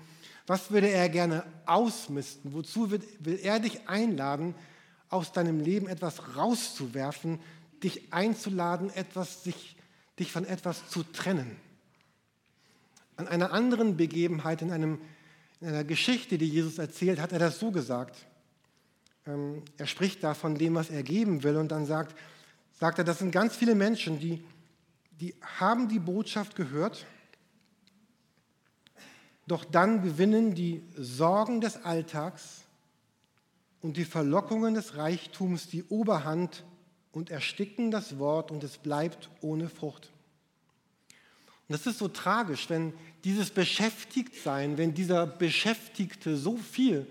Was 0.48 0.72
würde 0.72 0.88
er 0.88 1.08
gerne 1.08 1.44
ausmisten? 1.64 2.54
Wozu 2.54 2.90
will 2.90 3.38
er 3.40 3.60
dich 3.60 3.88
einladen, 3.88 4.56
aus 5.10 5.30
deinem 5.30 5.60
Leben 5.60 5.86
etwas 5.86 6.36
rauszuwerfen, 6.36 7.38
dich 7.84 8.12
einzuladen, 8.12 8.90
etwas, 8.90 9.44
sich, 9.44 9.76
dich 10.18 10.32
von 10.32 10.44
etwas 10.44 10.88
zu 10.88 11.04
trennen? 11.04 11.63
An 13.16 13.28
einer 13.28 13.52
anderen 13.52 13.96
Begebenheit, 13.96 14.62
in, 14.62 14.72
einem, 14.72 15.00
in 15.60 15.68
einer 15.68 15.84
Geschichte, 15.84 16.38
die 16.38 16.48
Jesus 16.48 16.78
erzählt, 16.78 17.20
hat 17.20 17.32
er 17.32 17.38
das 17.38 17.58
so 17.58 17.70
gesagt. 17.70 18.26
Ähm, 19.26 19.62
er 19.76 19.86
spricht 19.86 20.22
da 20.22 20.34
von 20.34 20.56
dem, 20.56 20.74
was 20.74 20.90
er 20.90 21.02
geben 21.02 21.42
will 21.42 21.56
und 21.56 21.70
dann 21.70 21.86
sagt, 21.86 22.16
sagt 22.72 22.98
er, 22.98 23.04
das 23.04 23.20
sind 23.20 23.30
ganz 23.30 23.56
viele 23.56 23.74
Menschen, 23.74 24.18
die, 24.18 24.44
die 25.20 25.34
haben 25.58 25.88
die 25.88 26.00
Botschaft 26.00 26.56
gehört, 26.56 27.06
doch 29.46 29.64
dann 29.64 30.02
gewinnen 30.02 30.54
die 30.54 30.82
Sorgen 30.96 31.60
des 31.60 31.84
Alltags 31.84 32.62
und 33.82 33.96
die 33.96 34.04
Verlockungen 34.04 34.74
des 34.74 34.96
Reichtums 34.96 35.68
die 35.68 35.84
Oberhand 35.84 36.64
und 37.12 37.30
ersticken 37.30 37.90
das 37.90 38.18
Wort 38.18 38.50
und 38.50 38.64
es 38.64 38.78
bleibt 38.78 39.30
ohne 39.40 39.68
Frucht. 39.68 40.10
Und 41.68 41.72
das 41.72 41.86
ist 41.86 41.98
so 41.98 42.08
tragisch, 42.08 42.68
wenn 42.68 42.92
dieses 43.24 43.50
Beschäftigtsein, 43.50 44.76
wenn 44.76 44.92
dieser 44.92 45.26
Beschäftigte 45.26 46.36
so 46.36 46.56
viel 46.56 47.06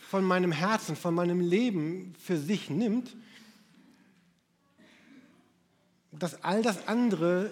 von 0.00 0.24
meinem 0.24 0.52
Herzen, 0.52 0.96
von 0.96 1.14
meinem 1.14 1.40
Leben 1.40 2.14
für 2.18 2.36
sich 2.36 2.68
nimmt, 2.70 3.16
dass 6.10 6.42
all 6.42 6.62
das 6.62 6.86
andere 6.88 7.50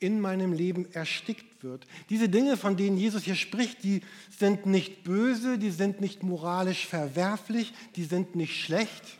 in 0.00 0.20
meinem 0.20 0.52
Leben 0.52 0.86
erstickt 0.92 1.62
wird. 1.62 1.86
Diese 2.08 2.28
Dinge, 2.28 2.56
von 2.56 2.76
denen 2.76 2.96
Jesus 2.96 3.24
hier 3.24 3.34
spricht, 3.34 3.82
die 3.82 4.02
sind 4.38 4.66
nicht 4.66 5.02
böse, 5.02 5.58
die 5.58 5.70
sind 5.70 6.00
nicht 6.00 6.22
moralisch 6.22 6.86
verwerflich, 6.86 7.72
die 7.96 8.04
sind 8.04 8.36
nicht 8.36 8.62
schlecht. 8.62 9.18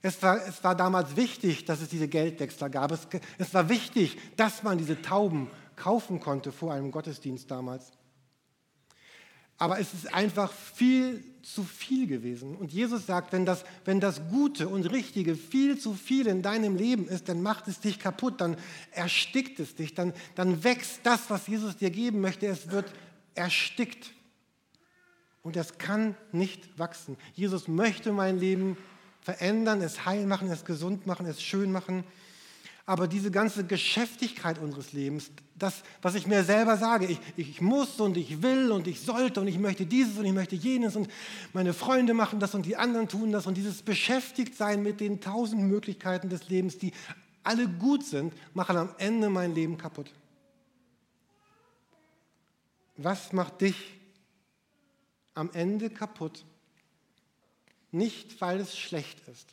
Es 0.00 0.22
war, 0.22 0.46
es 0.46 0.62
war 0.62 0.76
damals 0.76 1.16
wichtig, 1.16 1.64
dass 1.64 1.80
es 1.80 1.88
diese 1.88 2.08
Geldwechsler 2.08 2.70
gab. 2.70 2.92
Es, 2.92 3.08
es 3.38 3.52
war 3.52 3.68
wichtig, 3.68 4.16
dass 4.36 4.62
man 4.62 4.78
diese 4.78 5.02
Tauben 5.02 5.50
kaufen 5.76 6.20
konnte 6.20 6.52
vor 6.52 6.72
einem 6.72 6.90
Gottesdienst 6.90 7.50
damals. 7.50 7.92
Aber 9.60 9.80
es 9.80 9.92
ist 9.92 10.14
einfach 10.14 10.52
viel 10.52 11.24
zu 11.42 11.64
viel 11.64 12.06
gewesen. 12.06 12.54
Und 12.54 12.72
Jesus 12.72 13.06
sagt, 13.06 13.32
wenn 13.32 13.44
das, 13.44 13.64
wenn 13.84 13.98
das 13.98 14.20
Gute 14.30 14.68
und 14.68 14.86
Richtige 14.86 15.34
viel 15.34 15.78
zu 15.78 15.94
viel 15.94 16.28
in 16.28 16.42
deinem 16.42 16.76
Leben 16.76 17.08
ist, 17.08 17.28
dann 17.28 17.42
macht 17.42 17.66
es 17.66 17.80
dich 17.80 17.98
kaputt, 17.98 18.40
dann 18.40 18.56
erstickt 18.92 19.58
es 19.58 19.74
dich, 19.74 19.94
dann, 19.94 20.12
dann 20.36 20.62
wächst 20.62 21.00
das, 21.02 21.28
was 21.28 21.48
Jesus 21.48 21.76
dir 21.76 21.90
geben 21.90 22.20
möchte, 22.20 22.46
es 22.46 22.70
wird 22.70 22.92
erstickt. 23.34 24.12
Und 25.42 25.56
es 25.56 25.78
kann 25.78 26.14
nicht 26.30 26.78
wachsen. 26.78 27.16
Jesus 27.34 27.66
möchte 27.66 28.12
mein 28.12 28.38
Leben 28.38 28.76
verändern, 29.28 29.82
es 29.82 30.06
heil 30.06 30.24
machen, 30.24 30.50
es 30.50 30.64
gesund 30.64 31.06
machen, 31.06 31.26
es 31.26 31.42
schön 31.42 31.70
machen. 31.70 32.02
Aber 32.86 33.06
diese 33.06 33.30
ganze 33.30 33.66
Geschäftigkeit 33.66 34.58
unseres 34.58 34.94
Lebens, 34.94 35.30
das, 35.54 35.82
was 36.00 36.14
ich 36.14 36.26
mir 36.26 36.44
selber 36.44 36.78
sage, 36.78 37.04
ich, 37.04 37.20
ich 37.36 37.60
muss 37.60 38.00
und 38.00 38.16
ich 38.16 38.40
will 38.40 38.72
und 38.72 38.86
ich 38.86 39.02
sollte 39.02 39.42
und 39.42 39.46
ich 39.46 39.58
möchte 39.58 39.84
dieses 39.84 40.16
und 40.16 40.24
ich 40.24 40.32
möchte 40.32 40.56
jenes 40.56 40.96
und 40.96 41.10
meine 41.52 41.74
Freunde 41.74 42.14
machen 42.14 42.40
das 42.40 42.54
und 42.54 42.64
die 42.64 42.76
anderen 42.76 43.06
tun 43.06 43.30
das 43.30 43.46
und 43.46 43.58
dieses 43.58 43.82
Beschäftigtsein 43.82 44.82
mit 44.82 44.98
den 44.98 45.20
tausend 45.20 45.62
Möglichkeiten 45.64 46.30
des 46.30 46.48
Lebens, 46.48 46.78
die 46.78 46.94
alle 47.42 47.68
gut 47.68 48.06
sind, 48.06 48.32
machen 48.54 48.78
am 48.78 48.94
Ende 48.96 49.28
mein 49.28 49.54
Leben 49.54 49.76
kaputt. 49.76 50.10
Was 52.96 53.34
macht 53.34 53.60
dich 53.60 53.76
am 55.34 55.50
Ende 55.52 55.90
kaputt? 55.90 56.46
Nicht, 57.90 58.40
weil 58.40 58.60
es 58.60 58.76
schlecht 58.76 59.26
ist, 59.28 59.48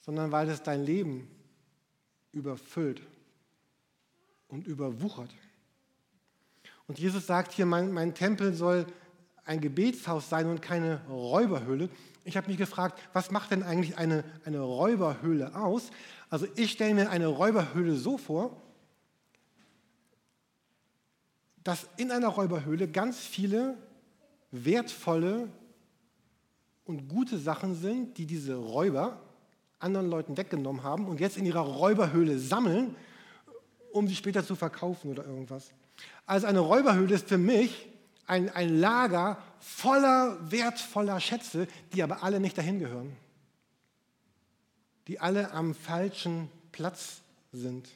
sondern 0.00 0.32
weil 0.32 0.48
es 0.48 0.62
dein 0.62 0.84
Leben 0.84 1.28
überfüllt 2.32 3.02
und 4.48 4.66
überwuchert. 4.66 5.30
Und 6.86 6.98
Jesus 6.98 7.26
sagt 7.26 7.52
hier, 7.52 7.66
mein, 7.66 7.92
mein 7.92 8.14
Tempel 8.14 8.54
soll 8.54 8.86
ein 9.44 9.60
Gebetshaus 9.60 10.28
sein 10.28 10.46
und 10.46 10.62
keine 10.62 11.04
Räuberhöhle. 11.08 11.88
Ich 12.24 12.36
habe 12.36 12.48
mich 12.48 12.56
gefragt, 12.56 13.00
was 13.12 13.30
macht 13.30 13.50
denn 13.50 13.62
eigentlich 13.62 13.96
eine, 13.98 14.24
eine 14.44 14.60
Räuberhöhle 14.60 15.54
aus? 15.54 15.90
Also 16.28 16.46
ich 16.56 16.72
stelle 16.72 16.94
mir 16.94 17.10
eine 17.10 17.26
Räuberhöhle 17.26 17.96
so 17.96 18.18
vor, 18.18 18.56
dass 21.64 21.86
in 21.96 22.10
einer 22.10 22.28
Räuberhöhle 22.28 22.88
ganz 22.88 23.18
viele 23.18 23.76
wertvolle 24.50 25.48
und 26.84 27.08
gute 27.08 27.38
Sachen 27.38 27.74
sind, 27.74 28.18
die 28.18 28.26
diese 28.26 28.56
Räuber 28.56 29.20
anderen 29.78 30.10
Leuten 30.10 30.36
weggenommen 30.36 30.82
haben 30.82 31.06
und 31.06 31.20
jetzt 31.20 31.36
in 31.36 31.46
ihrer 31.46 31.60
Räuberhöhle 31.60 32.38
sammeln, 32.38 32.94
um 33.92 34.06
sie 34.06 34.14
später 34.14 34.44
zu 34.44 34.54
verkaufen 34.54 35.10
oder 35.10 35.24
irgendwas. 35.24 35.70
Also 36.26 36.46
eine 36.46 36.60
Räuberhöhle 36.60 37.14
ist 37.14 37.28
für 37.28 37.38
mich 37.38 37.88
ein, 38.26 38.48
ein 38.50 38.78
Lager 38.78 39.42
voller 39.58 40.38
wertvoller 40.50 41.18
Schätze, 41.18 41.66
die 41.92 42.02
aber 42.02 42.22
alle 42.22 42.38
nicht 42.38 42.56
dahin 42.56 42.78
gehören. 42.78 43.16
Die 45.08 45.18
alle 45.18 45.50
am 45.52 45.74
falschen 45.74 46.48
Platz 46.70 47.22
sind. 47.52 47.88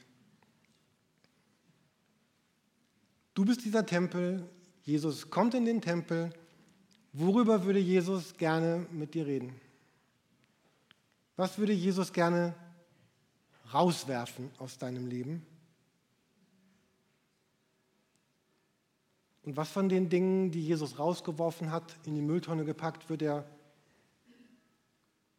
Du 3.33 3.45
bist 3.45 3.63
dieser 3.63 3.85
Tempel, 3.85 4.49
Jesus 4.83 5.29
kommt 5.29 5.53
in 5.53 5.65
den 5.65 5.81
Tempel. 5.81 6.33
Worüber 7.17 7.63
würde 7.63 7.79
Jesus 7.79 8.35
gerne 8.35 8.85
mit 8.91 9.13
dir 9.13 9.25
reden? 9.25 9.55
Was 11.37 11.57
würde 11.57 11.71
Jesus 11.71 12.11
gerne 12.11 12.53
rauswerfen 13.73 14.51
aus 14.57 14.77
deinem 14.77 15.07
Leben? 15.07 15.45
Und 19.43 19.55
was 19.55 19.69
von 19.69 19.87
den 19.87 20.09
Dingen, 20.09 20.51
die 20.51 20.61
Jesus 20.61 20.99
rausgeworfen 20.99 21.71
hat, 21.71 21.95
in 22.03 22.15
die 22.15 22.21
Mülltonne 22.21 22.65
gepackt, 22.65 23.09
wird 23.09 23.21
er, 23.21 23.45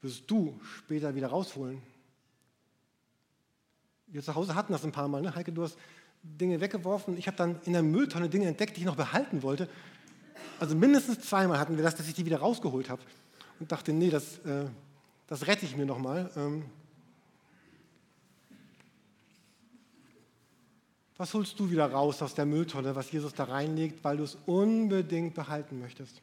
wirst 0.01 0.31
du 0.31 0.59
später 0.79 1.15
wieder 1.15 1.29
rausholen? 1.29 1.83
Wir 4.07 4.23
zu 4.23 4.35
Hause 4.35 4.55
hatten 4.55 4.73
das 4.73 4.83
ein 4.83 4.93
paar 4.93 5.09
Mal. 5.09 5.21
Ne? 5.21 5.35
Heike, 5.35 5.53
du 5.53 5.63
hast 5.63 5.77
Dinge 6.23 6.59
weggeworfen. 6.63 7.19
Ich 7.19 7.27
habe 7.27 7.37
dann 7.37 7.61
in 7.67 7.75
der 7.75 7.83
Mülltonne 7.83 8.31
Dinge 8.31 8.47
entdeckt, 8.47 8.79
die 8.79 8.81
ich 8.81 8.87
noch 8.87 8.97
behalten 8.97 9.43
wollte. 9.43 9.69
Also 10.59 10.75
mindestens 10.75 11.21
zweimal 11.21 11.59
hatten 11.59 11.77
wir 11.77 11.85
das, 11.85 11.95
dass 11.95 12.09
ich 12.09 12.15
die 12.15 12.25
wieder 12.25 12.39
rausgeholt 12.39 12.89
habe. 12.89 13.03
Und 13.59 13.73
dachte, 13.73 13.93
nee, 13.93 14.11
das, 14.11 14.39
äh, 14.39 14.67
das 15.27 15.47
rette 15.47 15.67
ich 15.67 15.77
mir 15.77 15.87
nochmal. 15.87 16.31
Ähm, 16.37 16.65
was 21.17 21.33
holst 21.35 21.59
du 21.59 21.71
wieder 21.71 21.91
raus 21.91 22.21
aus 22.23 22.35
der 22.35 22.47
Mülltonne, 22.47 22.95
was 22.95 23.11
Jesus 23.11 23.35
da 23.35 23.45
reinlegt, 23.45 24.05
weil 24.05 24.19
du 24.19 24.25
es 24.25 24.37
unbedingt 24.47 25.35
behalten 25.35 25.79
möchtest? 25.79 26.21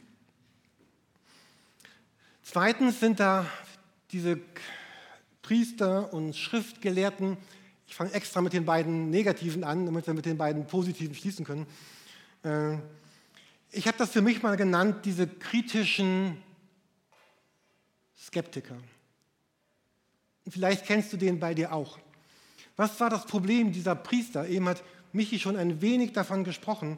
Zweitens 2.43 2.99
sind 2.99 3.19
da 3.19 3.45
diese 4.11 4.39
Priester 5.41 6.13
und 6.13 6.35
Schriftgelehrten. 6.35 7.37
Ich 7.87 7.95
fange 7.95 8.11
extra 8.13 8.41
mit 8.41 8.53
den 8.53 8.65
beiden 8.65 9.09
Negativen 9.09 9.63
an, 9.63 9.85
damit 9.85 10.07
wir 10.07 10.13
mit 10.13 10.25
den 10.25 10.37
beiden 10.37 10.67
Positiven 10.67 11.15
schließen 11.15 11.45
können. 11.45 11.65
Äh, 12.43 12.77
ich 13.73 13.87
habe 13.87 13.97
das 13.97 14.11
für 14.11 14.21
mich 14.21 14.43
mal 14.43 14.55
genannt, 14.55 15.05
diese 15.05 15.27
kritischen 15.27 16.37
Skeptiker. 18.17 18.77
Vielleicht 20.47 20.85
kennst 20.85 21.11
du 21.11 21.17
den 21.17 21.39
bei 21.39 21.53
dir 21.53 21.73
auch. 21.73 21.97
Was 22.75 22.99
war 22.99 23.09
das 23.09 23.25
Problem 23.25 23.71
dieser 23.71 23.95
Priester? 23.95 24.47
Eben 24.47 24.69
hat 24.69 24.83
Michi 25.11 25.39
schon 25.39 25.57
ein 25.57 25.81
wenig 25.81 26.13
davon 26.13 26.43
gesprochen. 26.43 26.97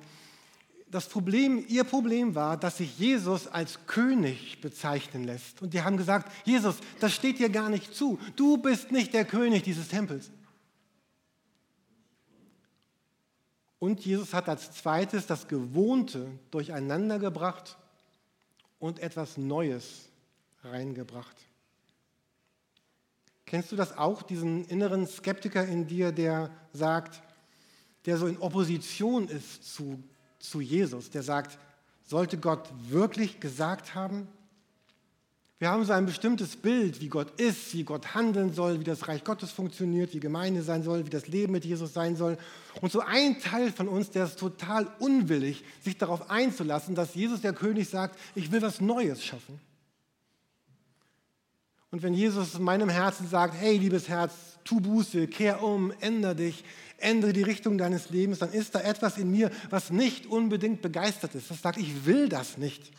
Das 0.92 1.08
Problem, 1.08 1.64
ihr 1.68 1.84
Problem 1.84 2.36
war, 2.36 2.58
dass 2.58 2.78
sich 2.78 2.98
Jesus 3.00 3.48
als 3.48 3.86
König 3.88 4.62
bezeichnen 4.62 5.24
lässt. 5.24 5.62
Und 5.62 5.74
die 5.74 5.82
haben 5.82 5.98
gesagt, 5.98 6.32
Jesus, 6.46 6.78
das 7.00 7.14
steht 7.14 7.40
dir 7.40 7.50
gar 7.50 7.70
nicht 7.70 7.94
zu. 7.94 8.20
Du 8.36 8.58
bist 8.58 8.92
nicht 8.92 9.14
der 9.14 9.26
König 9.26 9.64
dieses 9.64 9.88
Tempels. 9.88 10.32
Und 13.86 14.04
Jesus 14.04 14.34
hat 14.34 14.50
als 14.50 14.72
zweites 14.72 15.28
das 15.28 15.48
Gewohnte 15.48 16.28
durcheinandergebracht 16.50 17.78
und 18.80 18.98
etwas 18.98 19.38
Neues 19.38 20.10
reingebracht. 20.64 21.36
Kennst 23.46 23.72
du 23.72 23.76
das 23.76 23.96
auch, 23.96 24.24
diesen 24.24 24.66
inneren 24.66 25.06
Skeptiker 25.06 25.64
in 25.68 25.86
dir, 25.86 26.12
der 26.12 26.50
sagt, 26.74 27.22
der 28.08 28.18
so 28.18 28.26
in 28.26 28.40
Opposition 28.40 29.28
ist 29.28 29.76
zu, 29.76 30.02
zu 30.40 30.62
Jesus, 30.62 31.12
der 31.12 31.22
sagt, 31.22 31.60
sollte 32.06 32.40
Gott 32.40 32.68
wirklich 32.90 33.40
gesagt 33.40 33.94
haben? 33.94 34.28
Wir 35.58 35.70
haben 35.70 35.86
so 35.86 35.94
ein 35.94 36.06
bestimmtes 36.06 36.58
Bild, 36.58 37.00
wie 37.00 37.08
Gott 37.08 37.40
ist, 37.40 37.74
wie 37.74 37.86
Gott 37.86 38.14
handeln 38.14 38.54
soll, 38.54 38.82
wie 38.82 38.84
das 38.84 39.08
Reich 39.08 39.24
Gottes 39.24 39.52
funktioniert, 39.52 40.14
wie 40.14 40.20
Gemeinde 40.20 40.62
sein 40.64 40.84
soll, 40.84 41.06
wie 41.06 41.10
das 41.10 41.28
Leben 41.28 41.54
mit 41.54 41.64
Jesus 41.64 41.94
sein 41.94 42.18
soll. 42.18 42.38
Und 42.82 42.92
so 42.92 43.00
ein 43.00 43.40
Teil 43.40 43.72
von 43.72 43.88
uns, 43.88 44.10
der 44.10 44.26
ist 44.26 44.38
total 44.38 44.86
unwillig, 45.00 45.64
sich 45.82 45.98
darauf 45.98 46.30
einzulassen, 46.30 46.94
dass 46.94 47.16
Jesus 47.16 47.40
der 47.40 47.54
König 47.54 47.88
sagt, 47.88 48.20
ich 48.36 48.52
will 48.52 48.62
was 48.62 48.82
Neues 48.82 49.24
schaffen. 49.24 49.62
Und 51.90 52.04
wenn 52.04 52.14
Jesus 52.14 52.56
in 52.56 52.64
meinem 52.64 52.90
Herzen 52.90 53.26
sagt, 53.26 53.54
hey 53.56 53.78
liebes 53.78 54.10
Herz, 54.10 54.34
tu 54.66 54.82
Buße, 54.82 55.28
kehr 55.28 55.64
um, 55.64 55.94
ändere 56.02 56.36
dich, 56.36 56.66
ändere 56.98 57.32
die 57.32 57.44
Richtung 57.44 57.78
deines 57.78 58.10
Lebens, 58.10 58.40
dann 58.40 58.52
ist 58.52 58.76
da 58.76 58.82
etwas 58.82 59.18
in 59.18 59.32
mir, 59.32 59.50
was 59.70 59.90
nicht 59.90 60.26
unbedingt 60.26 60.82
begeistert 60.82 61.34
ist. 61.36 61.50
Das 61.50 61.62
sagt, 61.62 61.78
ich 61.78 62.06
will 62.06 62.28
das 62.28 62.58
nicht. 62.58 62.92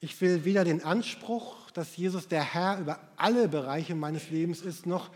Ich 0.00 0.20
will 0.20 0.44
weder 0.44 0.64
den 0.64 0.84
Anspruch, 0.84 1.70
dass 1.70 1.96
Jesus 1.96 2.28
der 2.28 2.42
Herr 2.42 2.78
über 2.78 3.00
alle 3.16 3.48
Bereiche 3.48 3.94
meines 3.94 4.30
Lebens 4.30 4.60
ist, 4.60 4.86
noch 4.86 5.10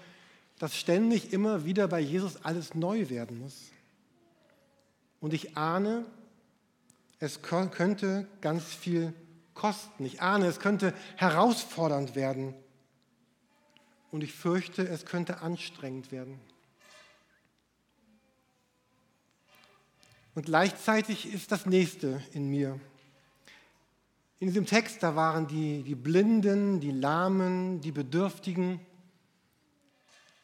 dass 0.61 0.77
ständig 0.77 1.33
immer 1.33 1.65
wieder 1.65 1.89
bei 1.89 2.01
Jesus 2.01 2.45
alles 2.45 2.75
neu 2.75 3.09
werden 3.09 3.39
muss. 3.39 3.71
Und 5.19 5.33
ich 5.33 5.57
ahne, 5.57 6.05
es 7.19 7.41
könnte 7.41 8.27
ganz 8.43 8.65
viel 8.65 9.15
kosten. 9.55 10.05
Ich 10.05 10.21
ahne, 10.21 10.47
es 10.47 10.61
könnte 10.61 10.93
herausfordernd 11.17 12.15
werden. 12.15 12.55
Und 14.11 14.23
ich 14.23 14.35
fürchte, 14.35 14.87
es 14.87 15.07
könnte 15.07 15.41
anstrengend 15.41 16.13
werden. 16.13 16.39
Und 20.35 20.45
gleichzeitig 20.45 21.33
ist 21.33 21.53
das 21.53 21.65
Nächste 21.65 22.23
in 22.33 22.51
mir. 22.51 22.79
In 24.41 24.47
diesem 24.47 24.65
Text, 24.65 25.03
da 25.03 25.15
waren 25.15 25.47
die, 25.47 25.83
die 25.83 25.95
Blinden, 25.95 26.81
die 26.81 26.93
Lahmen, 26.93 27.83
die 27.83 27.93
Bedürftigen. 27.93 28.81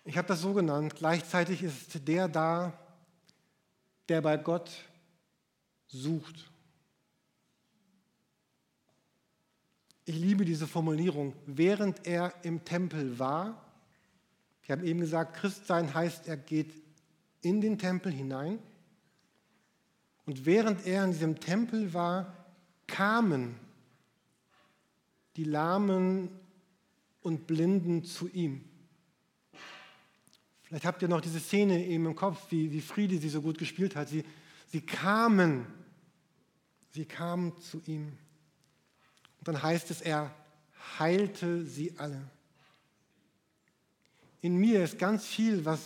Ich 0.04 0.18
habe 0.18 0.28
das 0.28 0.42
so 0.42 0.52
genannt. 0.52 0.96
Gleichzeitig 0.96 1.62
ist 1.62 2.06
der 2.06 2.28
da, 2.28 2.78
der 4.10 4.20
bei 4.20 4.36
Gott 4.36 4.70
sucht. 5.86 6.50
Ich 10.04 10.16
liebe 10.16 10.44
diese 10.44 10.66
Formulierung. 10.66 11.32
Während 11.46 12.06
er 12.06 12.34
im 12.42 12.66
Tempel 12.66 13.18
war, 13.18 13.64
wir 14.64 14.76
haben 14.76 14.84
eben 14.84 15.00
gesagt, 15.00 15.38
Christsein 15.38 15.94
heißt, 15.94 16.28
er 16.28 16.36
geht 16.36 16.74
in 17.40 17.62
den 17.62 17.78
Tempel 17.78 18.12
hinein. 18.12 18.58
Und 20.26 20.44
während 20.44 20.86
er 20.86 21.04
in 21.04 21.12
diesem 21.12 21.40
Tempel 21.40 21.94
war, 21.94 22.34
kamen 22.86 23.58
die 25.36 25.44
Lahmen 25.44 26.30
und 27.22 27.46
Blinden 27.46 28.04
zu 28.04 28.28
ihm. 28.28 28.64
Vielleicht 30.62 30.84
habt 30.84 31.02
ihr 31.02 31.08
noch 31.08 31.20
diese 31.20 31.38
Szene 31.38 31.84
eben 31.84 32.06
im 32.06 32.16
Kopf, 32.16 32.50
wie, 32.50 32.72
wie 32.72 32.80
Friede 32.80 33.18
sie 33.18 33.28
so 33.28 33.40
gut 33.40 33.58
gespielt 33.58 33.94
hat. 33.94 34.08
Sie, 34.08 34.24
sie 34.66 34.80
kamen, 34.80 35.66
sie 36.92 37.04
kamen 37.04 37.56
zu 37.60 37.80
ihm. 37.86 38.12
Und 39.38 39.48
dann 39.48 39.62
heißt 39.62 39.90
es, 39.90 40.00
er 40.00 40.34
heilte 40.98 41.64
sie 41.64 41.96
alle. 41.98 42.20
In 44.40 44.56
mir 44.56 44.82
ist 44.82 44.98
ganz 44.98 45.24
viel, 45.24 45.64
was, 45.64 45.80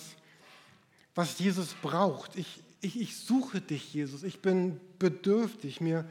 was 1.14 1.38
Jesus 1.38 1.74
braucht. 1.82 2.36
Ich, 2.36 2.62
ich, 2.80 3.00
ich 3.00 3.16
suche 3.16 3.60
dich, 3.60 3.92
Jesus. 3.92 4.22
Ich 4.22 4.40
bin 4.40 4.80
bedürftig. 4.98 5.80
Mir, 5.80 6.08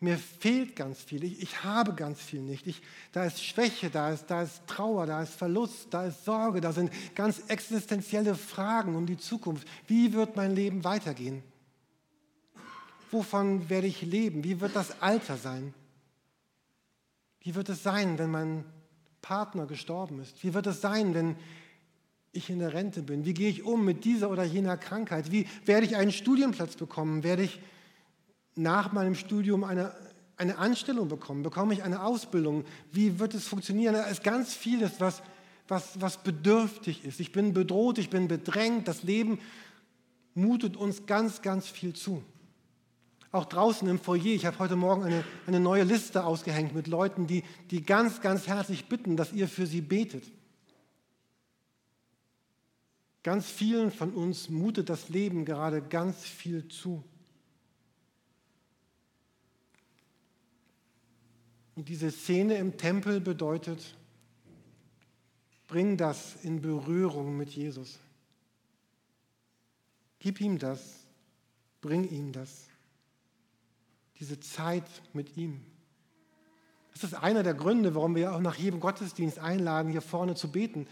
mir 0.00 0.16
fehlt 0.16 0.76
ganz 0.76 1.02
viel, 1.02 1.22
ich, 1.24 1.42
ich 1.42 1.62
habe 1.62 1.94
ganz 1.94 2.20
viel 2.20 2.40
nicht. 2.40 2.66
Ich, 2.66 2.80
da 3.12 3.24
ist 3.24 3.44
Schwäche, 3.44 3.90
da 3.90 4.10
ist, 4.10 4.26
da 4.26 4.42
ist 4.42 4.66
Trauer, 4.66 5.04
da 5.06 5.22
ist 5.22 5.34
Verlust, 5.34 5.88
da 5.90 6.06
ist 6.06 6.24
Sorge, 6.24 6.62
da 6.62 6.72
sind 6.72 6.90
ganz 7.14 7.42
existenzielle 7.48 8.34
Fragen 8.34 8.96
um 8.96 9.04
die 9.04 9.18
Zukunft. 9.18 9.68
Wie 9.86 10.14
wird 10.14 10.36
mein 10.36 10.54
Leben 10.54 10.84
weitergehen? 10.84 11.42
Wovon 13.10 13.68
werde 13.68 13.88
ich 13.88 14.00
leben? 14.00 14.42
Wie 14.42 14.60
wird 14.60 14.74
das 14.74 15.02
Alter 15.02 15.36
sein? 15.36 15.74
Wie 17.40 17.54
wird 17.54 17.68
es 17.68 17.82
sein, 17.82 18.18
wenn 18.18 18.30
mein 18.30 18.64
Partner 19.20 19.66
gestorben 19.66 20.20
ist? 20.20 20.42
Wie 20.42 20.54
wird 20.54 20.66
es 20.66 20.80
sein, 20.80 21.12
wenn 21.12 21.36
ich 22.32 22.48
in 22.48 22.60
der 22.60 22.72
Rente 22.72 23.02
bin? 23.02 23.26
Wie 23.26 23.34
gehe 23.34 23.50
ich 23.50 23.64
um 23.64 23.84
mit 23.84 24.04
dieser 24.04 24.30
oder 24.30 24.44
jener 24.44 24.78
Krankheit? 24.78 25.30
Wie 25.30 25.46
werde 25.66 25.84
ich 25.84 25.96
einen 25.96 26.12
Studienplatz 26.12 26.76
bekommen? 26.76 27.22
Werde 27.22 27.42
ich 27.42 27.60
nach 28.62 28.92
meinem 28.92 29.14
Studium 29.14 29.64
eine, 29.64 29.92
eine 30.36 30.58
Anstellung 30.58 31.08
bekommen? 31.08 31.42
Bekomme 31.42 31.74
ich 31.74 31.82
eine 31.82 32.02
Ausbildung? 32.02 32.64
Wie 32.92 33.18
wird 33.18 33.34
es 33.34 33.46
funktionieren? 33.46 33.94
Da 33.94 34.04
ist 34.04 34.22
ganz 34.22 34.54
vieles, 34.54 35.00
was, 35.00 35.22
was, 35.68 36.00
was 36.00 36.22
bedürftig 36.22 37.04
ist. 37.04 37.20
Ich 37.20 37.32
bin 37.32 37.52
bedroht, 37.52 37.98
ich 37.98 38.10
bin 38.10 38.28
bedrängt. 38.28 38.88
Das 38.88 39.02
Leben 39.02 39.38
mutet 40.34 40.76
uns 40.76 41.06
ganz, 41.06 41.42
ganz 41.42 41.68
viel 41.68 41.94
zu. 41.94 42.22
Auch 43.32 43.44
draußen 43.44 43.86
im 43.88 44.00
Foyer, 44.00 44.24
ich 44.26 44.44
habe 44.44 44.58
heute 44.58 44.74
Morgen 44.74 45.04
eine, 45.04 45.24
eine 45.46 45.60
neue 45.60 45.84
Liste 45.84 46.24
ausgehängt 46.24 46.74
mit 46.74 46.88
Leuten, 46.88 47.28
die, 47.28 47.44
die 47.70 47.82
ganz, 47.82 48.20
ganz 48.20 48.48
herzlich 48.48 48.86
bitten, 48.86 49.16
dass 49.16 49.32
ihr 49.32 49.46
für 49.46 49.66
sie 49.66 49.80
betet. 49.80 50.24
Ganz 53.22 53.46
vielen 53.46 53.92
von 53.92 54.14
uns 54.14 54.48
mutet 54.48 54.88
das 54.88 55.10
Leben 55.10 55.44
gerade 55.44 55.82
ganz 55.82 56.24
viel 56.24 56.66
zu. 56.68 57.04
Und 61.76 61.88
diese 61.88 62.10
Szene 62.10 62.56
im 62.56 62.76
Tempel 62.76 63.20
bedeutet, 63.20 63.96
bring 65.66 65.96
das 65.96 66.36
in 66.42 66.60
Berührung 66.60 67.36
mit 67.36 67.50
Jesus. 67.50 67.98
Gib 70.18 70.40
ihm 70.40 70.58
das, 70.58 71.06
bring 71.80 72.08
ihm 72.10 72.32
das. 72.32 72.66
Diese 74.18 74.38
Zeit 74.40 74.84
mit 75.12 75.36
ihm. 75.36 75.64
Das 76.92 77.04
ist 77.04 77.14
einer 77.14 77.42
der 77.42 77.54
Gründe, 77.54 77.94
warum 77.94 78.14
wir 78.14 78.34
auch 78.34 78.40
nach 78.40 78.56
jedem 78.56 78.80
Gottesdienst 78.80 79.38
einladen, 79.38 79.90
hier 79.90 80.02
vorne 80.02 80.34
zu 80.34 80.50
beten 80.50 80.86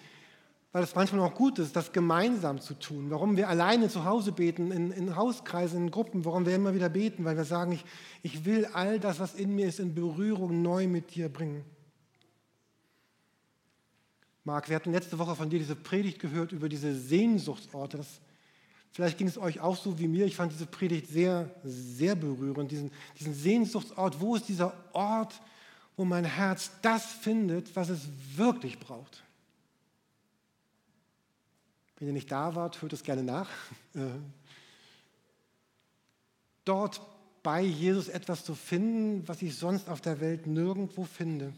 weil 0.72 0.82
es 0.82 0.94
manchmal 0.94 1.20
auch 1.22 1.34
gut 1.34 1.58
ist, 1.58 1.74
das 1.76 1.92
gemeinsam 1.92 2.60
zu 2.60 2.74
tun. 2.74 3.10
Warum 3.10 3.36
wir 3.36 3.48
alleine 3.48 3.88
zu 3.88 4.04
Hause 4.04 4.32
beten, 4.32 4.70
in, 4.70 4.90
in 4.90 5.16
Hauskreisen, 5.16 5.84
in 5.84 5.90
Gruppen, 5.90 6.24
warum 6.24 6.44
wir 6.44 6.54
immer 6.54 6.74
wieder 6.74 6.90
beten, 6.90 7.24
weil 7.24 7.36
wir 7.36 7.44
sagen, 7.44 7.72
ich, 7.72 7.84
ich 8.22 8.44
will 8.44 8.66
all 8.74 9.00
das, 9.00 9.18
was 9.18 9.34
in 9.34 9.54
mir 9.54 9.66
ist, 9.66 9.80
in 9.80 9.94
Berührung 9.94 10.60
neu 10.60 10.86
mit 10.86 11.14
dir 11.14 11.30
bringen. 11.30 11.64
Marc, 14.44 14.68
wir 14.68 14.76
hatten 14.76 14.92
letzte 14.92 15.18
Woche 15.18 15.36
von 15.36 15.48
dir 15.48 15.58
diese 15.58 15.76
Predigt 15.76 16.20
gehört 16.20 16.52
über 16.52 16.68
diese 16.68 16.94
Sehnsuchtsorte. 16.94 17.98
Das, 17.98 18.20
vielleicht 18.92 19.18
ging 19.18 19.28
es 19.28 19.38
euch 19.38 19.60
auch 19.60 19.76
so 19.76 19.98
wie 19.98 20.08
mir. 20.08 20.26
Ich 20.26 20.36
fand 20.36 20.52
diese 20.52 20.66
Predigt 20.66 21.08
sehr, 21.08 21.50
sehr 21.64 22.14
berührend. 22.14 22.70
Diesen, 22.70 22.90
diesen 23.18 23.34
Sehnsuchtsort, 23.34 24.20
wo 24.20 24.36
ist 24.36 24.48
dieser 24.48 24.74
Ort, 24.92 25.40
wo 25.96 26.04
mein 26.04 26.24
Herz 26.24 26.70
das 26.82 27.04
findet, 27.04 27.74
was 27.74 27.88
es 27.88 28.08
wirklich 28.36 28.78
braucht? 28.78 29.22
Wenn 31.98 32.08
ihr 32.08 32.14
nicht 32.14 32.30
da 32.30 32.54
wart, 32.54 32.80
hört 32.80 32.92
es 32.92 33.02
gerne 33.02 33.24
nach. 33.24 33.48
Äh, 33.94 34.00
dort 36.64 37.00
bei 37.42 37.62
Jesus 37.62 38.08
etwas 38.08 38.44
zu 38.44 38.54
finden, 38.54 39.26
was 39.26 39.42
ich 39.42 39.56
sonst 39.56 39.88
auf 39.88 40.00
der 40.00 40.20
Welt 40.20 40.46
nirgendwo 40.46 41.04
finde. 41.04 41.52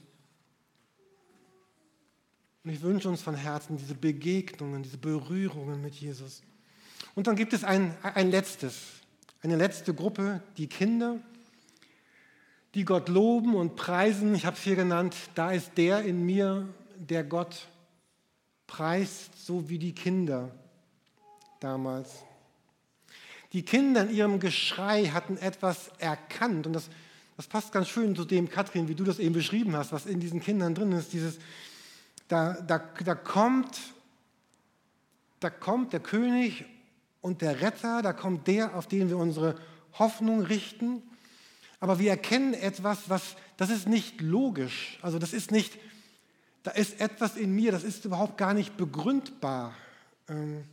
Und 2.62 2.70
ich 2.70 2.82
wünsche 2.82 3.08
uns 3.08 3.22
von 3.22 3.34
Herzen 3.34 3.76
diese 3.76 3.94
Begegnungen, 3.94 4.82
diese 4.82 4.98
Berührungen 4.98 5.80
mit 5.80 5.94
Jesus. 5.94 6.42
Und 7.14 7.26
dann 7.26 7.36
gibt 7.36 7.52
es 7.52 7.64
ein, 7.64 7.94
ein 8.02 8.30
letztes, 8.30 8.76
eine 9.42 9.56
letzte 9.56 9.94
Gruppe, 9.94 10.42
die 10.56 10.68
Kinder, 10.68 11.18
die 12.74 12.84
Gott 12.84 13.08
loben 13.08 13.54
und 13.54 13.76
preisen. 13.76 14.34
Ich 14.34 14.46
habe 14.46 14.56
es 14.56 14.62
hier 14.62 14.76
genannt, 14.76 15.16
da 15.34 15.52
ist 15.52 15.72
der 15.76 16.02
in 16.02 16.24
mir, 16.24 16.68
der 16.96 17.24
Gott 17.24 17.66
preist, 18.70 19.44
so 19.44 19.68
wie 19.68 19.78
die 19.78 19.92
Kinder 19.92 20.48
damals. 21.58 22.22
Die 23.52 23.64
Kinder 23.64 24.04
in 24.04 24.14
ihrem 24.14 24.38
Geschrei 24.38 25.06
hatten 25.06 25.36
etwas 25.38 25.90
erkannt 25.98 26.68
und 26.68 26.72
das, 26.72 26.88
das 27.36 27.48
passt 27.48 27.72
ganz 27.72 27.88
schön 27.88 28.14
zu 28.14 28.24
dem, 28.24 28.48
Katrin, 28.48 28.86
wie 28.86 28.94
du 28.94 29.02
das 29.02 29.18
eben 29.18 29.34
beschrieben 29.34 29.74
hast, 29.74 29.90
was 29.90 30.06
in 30.06 30.20
diesen 30.20 30.40
Kindern 30.40 30.76
drin 30.76 30.92
ist. 30.92 31.12
Dieses, 31.12 31.40
da, 32.28 32.52
da, 32.60 32.78
da, 32.78 33.16
kommt, 33.16 33.76
da 35.40 35.50
kommt 35.50 35.92
der 35.92 36.00
König 36.00 36.64
und 37.22 37.42
der 37.42 37.62
Retter, 37.62 38.02
da 38.02 38.12
kommt 38.12 38.46
der, 38.46 38.76
auf 38.76 38.86
den 38.86 39.08
wir 39.08 39.18
unsere 39.18 39.56
Hoffnung 39.98 40.42
richten. 40.42 41.02
Aber 41.80 41.98
wir 41.98 42.10
erkennen 42.10 42.54
etwas, 42.54 43.10
was, 43.10 43.34
das 43.56 43.68
ist 43.68 43.88
nicht 43.88 44.20
logisch. 44.20 45.00
Also 45.02 45.18
das 45.18 45.32
ist 45.32 45.50
nicht, 45.50 45.76
da 46.62 46.72
ist 46.72 47.00
etwas 47.00 47.36
in 47.36 47.54
mir, 47.54 47.72
das 47.72 47.84
ist 47.84 48.04
überhaupt 48.04 48.36
gar 48.36 48.54
nicht 48.54 48.76
begründbar. 48.76 49.74
Ähm, 50.28 50.64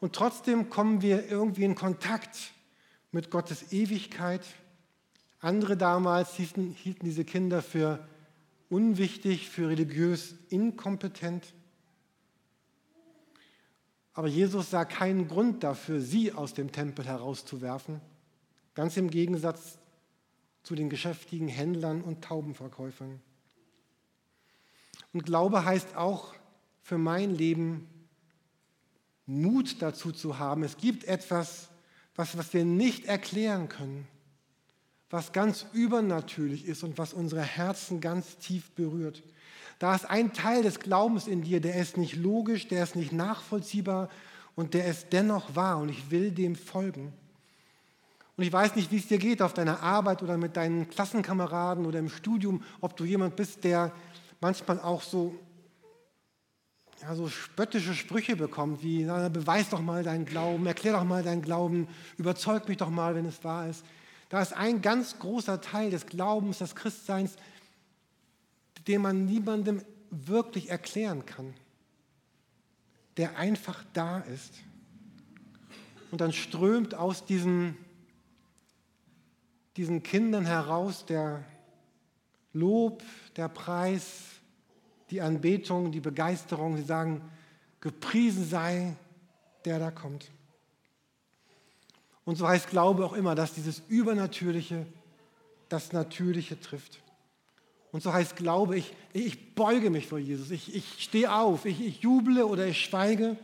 Und 0.00 0.14
trotzdem 0.14 0.68
kommen 0.68 1.00
wir 1.00 1.30
irgendwie 1.30 1.64
in 1.64 1.74
Kontakt 1.74 2.52
mit 3.12 3.30
Gottes 3.30 3.72
Ewigkeit. 3.72 4.44
Andere 5.40 5.76
damals 5.76 6.34
hielten, 6.34 6.72
hielten 6.72 7.04
diese 7.04 7.24
Kinder 7.24 7.62
für 7.62 8.06
unwichtig, 8.68 9.48
für 9.48 9.68
religiös 9.68 10.34
inkompetent. 10.48 11.54
Aber 14.14 14.28
Jesus 14.28 14.70
sah 14.70 14.84
keinen 14.84 15.28
Grund 15.28 15.62
dafür, 15.62 16.00
sie 16.00 16.32
aus 16.32 16.52
dem 16.52 16.72
Tempel 16.72 17.06
herauszuwerfen. 17.06 18.00
Ganz 18.74 18.96
im 18.96 19.10
Gegensatz 19.10 19.78
zu 20.62 20.74
den 20.74 20.90
geschäftigen 20.90 21.48
Händlern 21.48 22.02
und 22.02 22.22
Taubenverkäufern. 22.22 23.20
Und 25.12 25.24
Glaube 25.24 25.64
heißt 25.64 25.96
auch 25.96 26.34
für 26.82 26.98
mein 26.98 27.34
Leben 27.34 27.88
Mut 29.26 29.80
dazu 29.80 30.12
zu 30.12 30.38
haben. 30.38 30.62
Es 30.62 30.76
gibt 30.76 31.04
etwas, 31.04 31.68
was, 32.16 32.36
was 32.36 32.52
wir 32.52 32.64
nicht 32.64 33.06
erklären 33.06 33.68
können, 33.68 34.06
was 35.10 35.32
ganz 35.32 35.66
übernatürlich 35.72 36.66
ist 36.66 36.82
und 36.82 36.98
was 36.98 37.12
unsere 37.12 37.42
Herzen 37.42 38.00
ganz 38.00 38.38
tief 38.38 38.70
berührt. 38.72 39.22
Da 39.78 39.94
ist 39.94 40.08
ein 40.08 40.32
Teil 40.32 40.62
des 40.62 40.80
Glaubens 40.80 41.26
in 41.26 41.42
dir, 41.42 41.60
der 41.60 41.76
ist 41.76 41.96
nicht 41.96 42.16
logisch, 42.16 42.68
der 42.68 42.84
ist 42.84 42.96
nicht 42.96 43.12
nachvollziehbar 43.12 44.08
und 44.54 44.74
der 44.74 44.86
ist 44.86 45.08
dennoch 45.12 45.54
wahr 45.56 45.78
und 45.78 45.88
ich 45.88 46.10
will 46.10 46.30
dem 46.30 46.56
folgen. 46.56 47.12
Und 48.36 48.44
ich 48.44 48.52
weiß 48.52 48.76
nicht, 48.76 48.90
wie 48.90 48.96
es 48.96 49.08
dir 49.08 49.18
geht 49.18 49.42
auf 49.42 49.54
deiner 49.54 49.82
Arbeit 49.82 50.22
oder 50.22 50.38
mit 50.38 50.56
deinen 50.56 50.88
Klassenkameraden 50.88 51.84
oder 51.84 51.98
im 51.98 52.08
Studium, 52.08 52.62
ob 52.80 52.96
du 52.96 53.04
jemand 53.04 53.36
bist, 53.36 53.64
der 53.64 53.92
manchmal 54.42 54.80
auch 54.80 55.02
so, 55.02 55.38
ja, 57.00 57.14
so 57.14 57.28
spöttische 57.28 57.94
Sprüche 57.94 58.36
bekommt, 58.36 58.82
wie, 58.82 59.04
na, 59.04 59.28
beweis 59.28 59.70
doch 59.70 59.80
mal 59.80 60.02
deinen 60.02 60.26
Glauben, 60.26 60.66
erklär 60.66 60.94
doch 60.94 61.04
mal 61.04 61.22
deinen 61.22 61.42
Glauben, 61.42 61.88
überzeug 62.18 62.68
mich 62.68 62.76
doch 62.76 62.90
mal, 62.90 63.14
wenn 63.14 63.24
es 63.24 63.42
wahr 63.44 63.68
ist. 63.68 63.84
Da 64.28 64.42
ist 64.42 64.52
ein 64.52 64.82
ganz 64.82 65.18
großer 65.18 65.60
Teil 65.60 65.90
des 65.90 66.06
Glaubens, 66.06 66.58
des 66.58 66.74
Christseins, 66.74 67.36
den 68.88 69.00
man 69.00 69.26
niemandem 69.26 69.82
wirklich 70.10 70.70
erklären 70.70 71.24
kann, 71.24 71.54
der 73.16 73.36
einfach 73.36 73.84
da 73.92 74.18
ist. 74.20 74.54
Und 76.10 76.20
dann 76.20 76.32
strömt 76.32 76.94
aus 76.94 77.24
diesen, 77.24 77.76
diesen 79.76 80.02
Kindern 80.02 80.44
heraus 80.44 81.06
der 81.06 81.44
Lob, 82.52 83.02
der 83.36 83.48
Preis, 83.48 84.31
die 85.12 85.20
Anbetung, 85.20 85.92
die 85.92 86.00
Begeisterung. 86.00 86.76
Sie 86.76 86.82
sagen, 86.82 87.22
gepriesen 87.80 88.48
sei 88.48 88.96
der 89.64 89.78
da 89.78 89.90
kommt. 89.90 90.30
Und 92.24 92.36
so 92.36 92.48
heißt 92.48 92.68
Glaube 92.68 93.04
auch 93.04 93.12
immer, 93.12 93.34
dass 93.34 93.54
dieses 93.54 93.82
Übernatürliche 93.88 94.86
das 95.68 95.92
Natürliche 95.92 96.58
trifft. 96.58 97.00
Und 97.90 98.02
so 98.02 98.12
heißt 98.12 98.36
Glaube, 98.36 98.76
ich, 98.76 98.94
ich 99.12 99.54
beuge 99.54 99.90
mich 99.90 100.06
vor 100.06 100.18
Jesus, 100.18 100.50
ich, 100.50 100.74
ich 100.74 101.02
stehe 101.02 101.32
auf, 101.32 101.64
ich, 101.64 101.80
ich 101.80 102.00
juble 102.00 102.46
oder 102.46 102.66
ich 102.66 102.80
schweige, 102.80 103.36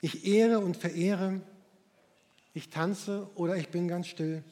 ich 0.00 0.26
ehre 0.26 0.58
und 0.58 0.76
verehre, 0.76 1.40
ich 2.52 2.68
tanze 2.68 3.28
oder 3.34 3.56
ich 3.56 3.68
bin 3.68 3.88
ganz 3.88 4.08
still, 4.08 4.42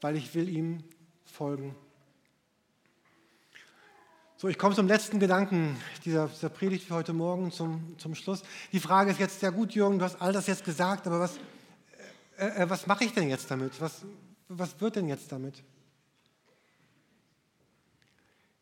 weil 0.00 0.16
ich 0.16 0.34
will 0.34 0.48
ihm 0.48 0.82
folgen. 1.24 1.74
So, 4.40 4.48
ich 4.48 4.56
komme 4.56 4.74
zum 4.74 4.88
letzten 4.88 5.20
Gedanken 5.20 5.76
dieser, 6.02 6.28
dieser 6.28 6.48
Predigt 6.48 6.86
für 6.86 6.94
heute 6.94 7.12
Morgen, 7.12 7.52
zum, 7.52 7.94
zum 7.98 8.14
Schluss. 8.14 8.42
Die 8.72 8.80
Frage 8.80 9.10
ist 9.10 9.20
jetzt, 9.20 9.42
ja 9.42 9.50
gut, 9.50 9.74
Jürgen, 9.74 9.98
du 9.98 10.06
hast 10.06 10.18
all 10.22 10.32
das 10.32 10.46
jetzt 10.46 10.64
gesagt, 10.64 11.06
aber 11.06 11.20
was, 11.20 11.36
äh, 12.38 12.62
äh 12.62 12.70
was 12.70 12.86
mache 12.86 13.04
ich 13.04 13.12
denn 13.12 13.28
jetzt 13.28 13.50
damit? 13.50 13.78
Was, 13.82 14.00
was 14.48 14.80
wird 14.80 14.96
denn 14.96 15.10
jetzt 15.10 15.30
damit? 15.30 15.62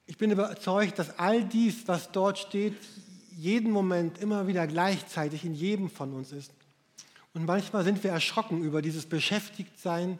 Ich 0.07 0.19
bin 0.19 0.33
überzeugt, 0.33 0.99
dass 0.99 1.17
all 1.17 1.45
dies, 1.45 1.87
was 1.87 2.11
dort 2.11 2.39
steht, 2.39 2.75
jeden 3.37 3.71
Moment 3.71 4.19
immer 4.19 4.49
wieder 4.49 4.67
gleichzeitig 4.67 5.45
in 5.45 5.55
jedem 5.55 5.91
von 5.91 6.13
uns 6.13 6.33
ist. 6.33 6.51
Und 7.35 7.47
manchmal 7.47 7.85
sind 7.85 8.03
wir 8.03 8.11
erschrocken 8.11 8.65
über 8.65 8.83
dieses 8.83 9.07
Beschäftigtsein, 9.07 10.19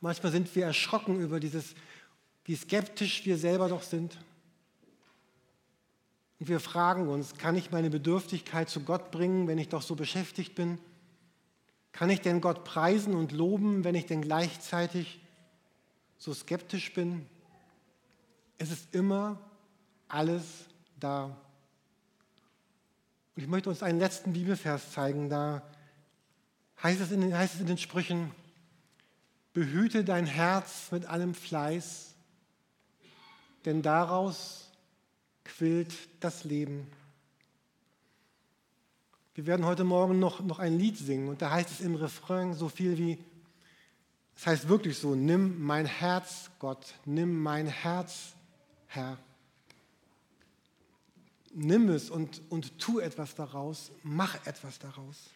manchmal 0.00 0.30
sind 0.30 0.54
wir 0.54 0.64
erschrocken 0.64 1.18
über 1.18 1.40
dieses, 1.40 1.74
wie 2.44 2.54
skeptisch 2.54 3.26
wir 3.26 3.36
selber 3.36 3.68
doch 3.68 3.82
sind. 3.82 4.16
Und 6.42 6.48
wir 6.48 6.58
fragen 6.58 7.06
uns, 7.06 7.34
kann 7.34 7.54
ich 7.54 7.70
meine 7.70 7.88
Bedürftigkeit 7.88 8.68
zu 8.68 8.80
Gott 8.80 9.12
bringen, 9.12 9.46
wenn 9.46 9.58
ich 9.58 9.68
doch 9.68 9.80
so 9.80 9.94
beschäftigt 9.94 10.56
bin? 10.56 10.80
Kann 11.92 12.10
ich 12.10 12.20
denn 12.20 12.40
Gott 12.40 12.64
preisen 12.64 13.14
und 13.14 13.30
loben, 13.30 13.84
wenn 13.84 13.94
ich 13.94 14.06
denn 14.06 14.22
gleichzeitig 14.22 15.20
so 16.18 16.34
skeptisch 16.34 16.94
bin? 16.94 17.26
Es 18.58 18.72
ist 18.72 18.92
immer 18.92 19.38
alles 20.08 20.42
da. 20.98 21.26
Und 23.36 23.42
ich 23.44 23.46
möchte 23.46 23.70
uns 23.70 23.84
einen 23.84 24.00
letzten 24.00 24.32
Bibelvers 24.32 24.90
zeigen. 24.90 25.30
Da 25.30 25.62
heißt 26.82 27.00
es 27.00 27.12
in 27.12 27.20
den, 27.20 27.38
heißt 27.38 27.54
es 27.54 27.60
in 27.60 27.68
den 27.68 27.78
Sprüchen, 27.78 28.32
behüte 29.52 30.02
dein 30.02 30.26
Herz 30.26 30.90
mit 30.90 31.06
allem 31.06 31.34
Fleiß, 31.36 32.16
denn 33.64 33.82
daraus 33.82 34.71
quillt 35.44 35.92
das 36.20 36.44
Leben. 36.44 36.86
Wir 39.34 39.46
werden 39.46 39.64
heute 39.64 39.84
Morgen 39.84 40.18
noch, 40.18 40.40
noch 40.40 40.58
ein 40.58 40.78
Lied 40.78 40.98
singen 40.98 41.28
und 41.28 41.40
da 41.40 41.50
heißt 41.50 41.70
es 41.70 41.80
im 41.80 41.94
Refrain 41.94 42.54
so 42.54 42.68
viel 42.68 42.98
wie, 42.98 43.18
es 44.36 44.46
heißt 44.46 44.68
wirklich 44.68 44.98
so, 44.98 45.14
nimm 45.14 45.62
mein 45.62 45.86
Herz, 45.86 46.50
Gott, 46.58 46.94
nimm 47.06 47.42
mein 47.42 47.66
Herz, 47.66 48.34
Herr, 48.86 49.18
nimm 51.54 51.88
es 51.88 52.10
und, 52.10 52.42
und 52.50 52.78
tu 52.78 52.98
etwas 52.98 53.34
daraus, 53.34 53.92
mach 54.02 54.46
etwas 54.46 54.78
daraus. 54.78 55.30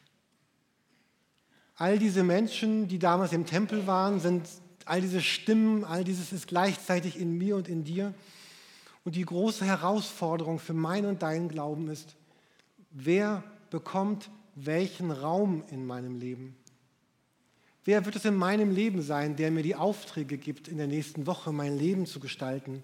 All 1.77 1.99
diese 1.99 2.23
Menschen, 2.23 2.89
die 2.89 2.99
damals 2.99 3.33
im 3.33 3.47
Tempel 3.47 3.87
waren, 3.87 4.21
sind 4.21 4.47
all 4.87 5.01
diese 5.01 5.21
Stimmen, 5.21 5.85
all 5.85 6.05
dieses 6.05 6.33
ist 6.33 6.47
gleichzeitig 6.47 7.19
in 7.19 7.37
mir 7.37 7.57
und 7.57 7.69
in 7.69 7.85
dir. 7.85 8.15
Und 9.07 9.15
die 9.15 9.25
große 9.25 9.65
Herausforderung 9.65 10.59
für 10.59 10.73
mein 10.73 11.07
und 11.07 11.23
deinen 11.23 11.49
Glauben 11.49 11.89
ist, 11.89 12.17
wer 12.91 13.45
bekommt 13.71 14.29
welchen 14.57 15.13
Raum 15.13 15.63
in 15.71 15.87
meinem 15.87 16.19
Leben? 16.19 16.57
Wer 17.85 18.05
wird 18.05 18.17
es 18.17 18.25
in 18.25 18.35
meinem 18.35 18.73
Leben 18.73 19.03
sein, 19.03 19.37
der 19.37 19.53
mir 19.53 19.63
die 19.63 19.77
Aufträge 19.77 20.39
gibt, 20.39 20.67
in 20.67 20.79
der 20.79 20.89
nächsten 20.89 21.25
Woche 21.29 21.53
mein 21.53 21.79
Leben 21.79 22.07
zu 22.07 22.19
gestalten? 22.19 22.83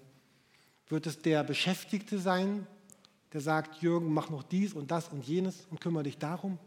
Wird 0.87 1.07
es 1.07 1.21
der 1.21 1.43
Beschäftigte 1.43 2.17
sein, 2.17 2.67
der 3.33 3.41
sagt, 3.41 3.81
Jürgen, 3.81 4.13
mach 4.13 4.29
noch 4.29 4.43
dies 4.43 4.71
und 4.71 4.91
das 4.91 5.09
und 5.09 5.27
jenes 5.27 5.67
und 5.71 5.81
kümmere 5.81 6.03
dich 6.03 6.19
darum? 6.19 6.57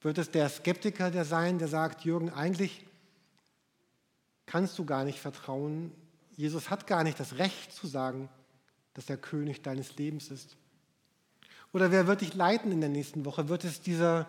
Wird 0.00 0.18
es 0.18 0.30
der 0.30 0.48
Skeptiker 0.48 1.10
der 1.10 1.24
sein, 1.24 1.58
der 1.58 1.66
sagt, 1.66 2.04
Jürgen, 2.04 2.30
eigentlich 2.30 2.86
kannst 4.46 4.78
du 4.78 4.84
gar 4.84 5.02
nicht 5.02 5.18
vertrauen. 5.18 5.90
Jesus 6.36 6.70
hat 6.70 6.86
gar 6.86 7.02
nicht 7.02 7.18
das 7.18 7.38
Recht 7.38 7.72
zu 7.72 7.86
sagen, 7.86 8.28
dass 8.94 9.10
er 9.10 9.16
König 9.16 9.62
deines 9.62 9.96
Lebens 9.96 10.30
ist. 10.30 10.56
Oder 11.72 11.90
wer 11.90 12.06
wird 12.06 12.20
dich 12.20 12.34
leiten 12.34 12.72
in 12.72 12.80
der 12.80 12.90
nächsten 12.90 13.24
Woche? 13.24 13.48
Wird 13.48 13.64
es 13.64 13.80
dieser, 13.80 14.28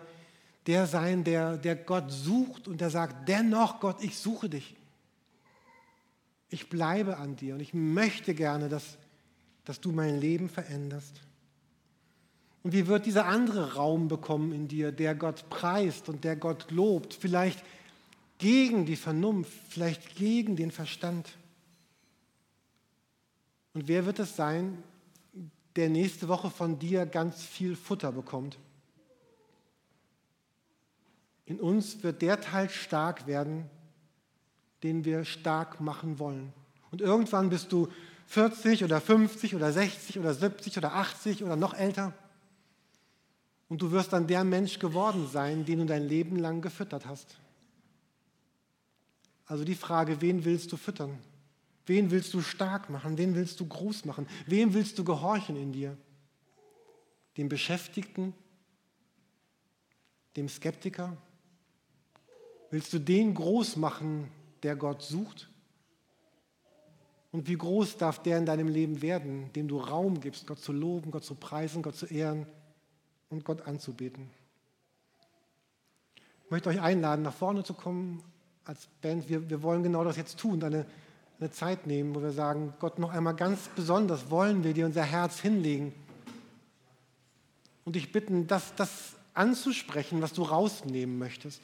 der 0.66 0.86
sein, 0.86 1.24
der, 1.24 1.56
der 1.56 1.76
Gott 1.76 2.10
sucht 2.10 2.68
und 2.68 2.80
der 2.80 2.90
sagt, 2.90 3.28
dennoch 3.28 3.80
Gott, 3.80 4.02
ich 4.02 4.18
suche 4.18 4.48
dich 4.48 4.76
ich 6.50 6.68
bleibe 6.68 7.18
an 7.18 7.36
dir 7.36 7.54
und 7.54 7.60
ich 7.60 7.74
möchte 7.74 8.34
gerne, 8.34 8.68
dass, 8.68 8.96
dass 9.64 9.80
du 9.80 9.92
mein 9.92 10.18
Leben 10.18 10.48
veränderst. 10.48 11.20
Und 12.62 12.72
wie 12.72 12.86
wird 12.86 13.06
dieser 13.06 13.26
andere 13.26 13.74
Raum 13.74 14.08
bekommen 14.08 14.52
in 14.52 14.68
dir, 14.68 14.92
der 14.92 15.14
Gott 15.14 15.48
preist 15.48 16.08
und 16.08 16.24
der 16.24 16.36
Gott 16.36 16.70
lobt, 16.70 17.14
vielleicht 17.14 17.62
gegen 18.38 18.86
die 18.86 18.96
Vernunft, 18.96 19.52
vielleicht 19.68 20.16
gegen 20.16 20.56
den 20.56 20.70
Verstand? 20.70 21.36
Und 23.78 23.86
wer 23.86 24.06
wird 24.06 24.18
es 24.18 24.34
sein, 24.34 24.82
der 25.76 25.88
nächste 25.88 26.26
Woche 26.26 26.50
von 26.50 26.80
dir 26.80 27.06
ganz 27.06 27.44
viel 27.44 27.76
Futter 27.76 28.10
bekommt? 28.10 28.58
In 31.46 31.60
uns 31.60 32.02
wird 32.02 32.20
der 32.20 32.40
Teil 32.40 32.70
stark 32.70 33.28
werden, 33.28 33.70
den 34.82 35.04
wir 35.04 35.24
stark 35.24 35.80
machen 35.80 36.18
wollen. 36.18 36.52
Und 36.90 37.02
irgendwann 37.02 37.50
bist 37.50 37.70
du 37.70 37.86
40 38.26 38.82
oder 38.82 39.00
50 39.00 39.54
oder 39.54 39.72
60 39.72 40.18
oder 40.18 40.34
70 40.34 40.76
oder 40.76 40.94
80 40.94 41.44
oder 41.44 41.54
noch 41.54 41.72
älter. 41.72 42.12
Und 43.68 43.80
du 43.80 43.92
wirst 43.92 44.12
dann 44.12 44.26
der 44.26 44.42
Mensch 44.42 44.80
geworden 44.80 45.28
sein, 45.28 45.64
den 45.64 45.78
du 45.78 45.86
dein 45.86 46.08
Leben 46.08 46.34
lang 46.34 46.62
gefüttert 46.62 47.06
hast. 47.06 47.38
Also 49.46 49.62
die 49.62 49.76
Frage, 49.76 50.20
wen 50.20 50.44
willst 50.44 50.72
du 50.72 50.76
füttern? 50.76 51.20
Wen 51.88 52.10
willst 52.10 52.34
du 52.34 52.40
stark 52.42 52.90
machen? 52.90 53.16
Wen 53.18 53.34
willst 53.34 53.60
du 53.60 53.66
groß 53.66 54.04
machen? 54.04 54.26
Wem 54.46 54.74
willst 54.74 54.98
du 54.98 55.04
gehorchen 55.04 55.56
in 55.56 55.72
dir? 55.72 55.96
Dem 57.36 57.48
Beschäftigten 57.48 58.34
dem 60.38 60.48
Skeptiker? 60.48 61.16
Willst 62.70 62.92
du 62.92 62.98
den 62.98 63.34
groß 63.34 63.76
machen, 63.76 64.30
der 64.62 64.76
Gott 64.76 65.02
sucht? 65.02 65.50
Und 67.30 67.48
wie 67.48 67.56
groß 67.56 67.96
darf 67.98 68.22
der 68.22 68.38
in 68.38 68.46
deinem 68.46 68.68
Leben 68.68 69.02
werden, 69.02 69.52
dem 69.52 69.68
du 69.68 69.78
Raum 69.78 70.20
gibst, 70.20 70.46
Gott 70.46 70.60
zu 70.60 70.72
loben, 70.72 71.10
Gott 71.10 71.24
zu 71.24 71.34
preisen, 71.34 71.82
Gott 71.82 71.96
zu 71.96 72.06
ehren 72.06 72.46
und 73.28 73.44
Gott 73.44 73.62
anzubeten? 73.62 74.30
Ich 76.44 76.50
möchte 76.50 76.70
euch 76.70 76.80
einladen, 76.80 77.22
nach 77.22 77.34
vorne 77.34 77.64
zu 77.64 77.74
kommen 77.74 78.22
als 78.64 78.86
Band. 79.02 79.28
Wir, 79.28 79.50
wir 79.50 79.62
wollen 79.62 79.82
genau 79.82 80.04
das 80.04 80.16
jetzt 80.16 80.38
tun, 80.38 80.62
eine, 80.62 80.86
eine 81.40 81.50
Zeit 81.50 81.86
nehmen, 81.86 82.14
wo 82.14 82.22
wir 82.22 82.32
sagen, 82.32 82.74
Gott, 82.80 82.98
noch 82.98 83.12
einmal 83.12 83.34
ganz 83.34 83.68
besonders 83.76 84.30
wollen 84.30 84.64
wir 84.64 84.74
dir 84.74 84.86
unser 84.86 85.04
Herz 85.04 85.38
hinlegen 85.40 85.92
und 87.84 87.94
dich 87.96 88.12
bitten, 88.12 88.46
das, 88.46 88.74
das 88.74 89.14
anzusprechen, 89.34 90.20
was 90.20 90.32
du 90.32 90.42
rausnehmen 90.42 91.18
möchtest. 91.18 91.62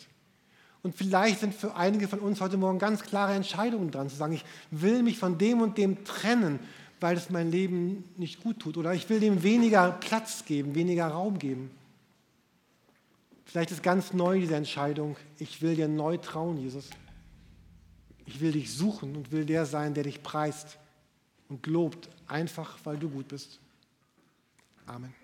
Und 0.83 0.95
vielleicht 0.95 1.41
sind 1.41 1.55
für 1.55 1.75
einige 1.75 2.09
von 2.09 2.21
uns 2.21 2.41
heute 2.41 2.57
Morgen 2.57 2.79
ganz 2.79 3.03
klare 3.03 3.35
Entscheidungen 3.35 3.91
dran, 3.91 4.09
zu 4.09 4.17
sagen, 4.17 4.35
ich 4.35 4.45
will 4.71 5.03
mich 5.03 5.19
von 5.19 5.39
dem 5.39 5.61
und 5.61 5.77
dem 5.77 6.05
trennen, 6.05 6.61
weil 7.01 7.17
es 7.17 7.31
mein 7.31 7.51
Leben 7.51 8.05
nicht 8.17 8.43
gut 8.43 8.61
tut. 8.61 8.77
Oder 8.77 8.95
ich 8.95 9.09
will 9.09 9.19
dem 9.19 9.43
weniger 9.43 9.93
Platz 9.93 10.45
geben, 10.45 10.75
weniger 10.75 11.09
Raum 11.09 11.39
geben. 11.39 11.71
Vielleicht 13.45 13.71
ist 13.71 13.83
ganz 13.83 14.13
neu 14.13 14.41
diese 14.41 14.57
Entscheidung, 14.57 15.17
ich 15.39 15.63
will 15.63 15.75
dir 15.75 15.89
neu 15.89 16.17
trauen, 16.19 16.59
Jesus. 16.59 16.91
Ich 18.27 18.41
will 18.41 18.53
dich 18.53 18.73
suchen 18.73 19.17
und 19.17 19.33
will 19.33 19.45
der 19.45 19.67
sein, 19.67 19.95
der 19.95 20.05
dich 20.05 20.23
preist 20.23 20.79
und 21.49 21.67
lobt, 21.67 22.09
einfach 22.27 22.79
weil 22.85 22.97
du 22.97 23.09
gut 23.09 23.29
bist. 23.29 23.61
Amen. 24.87 25.15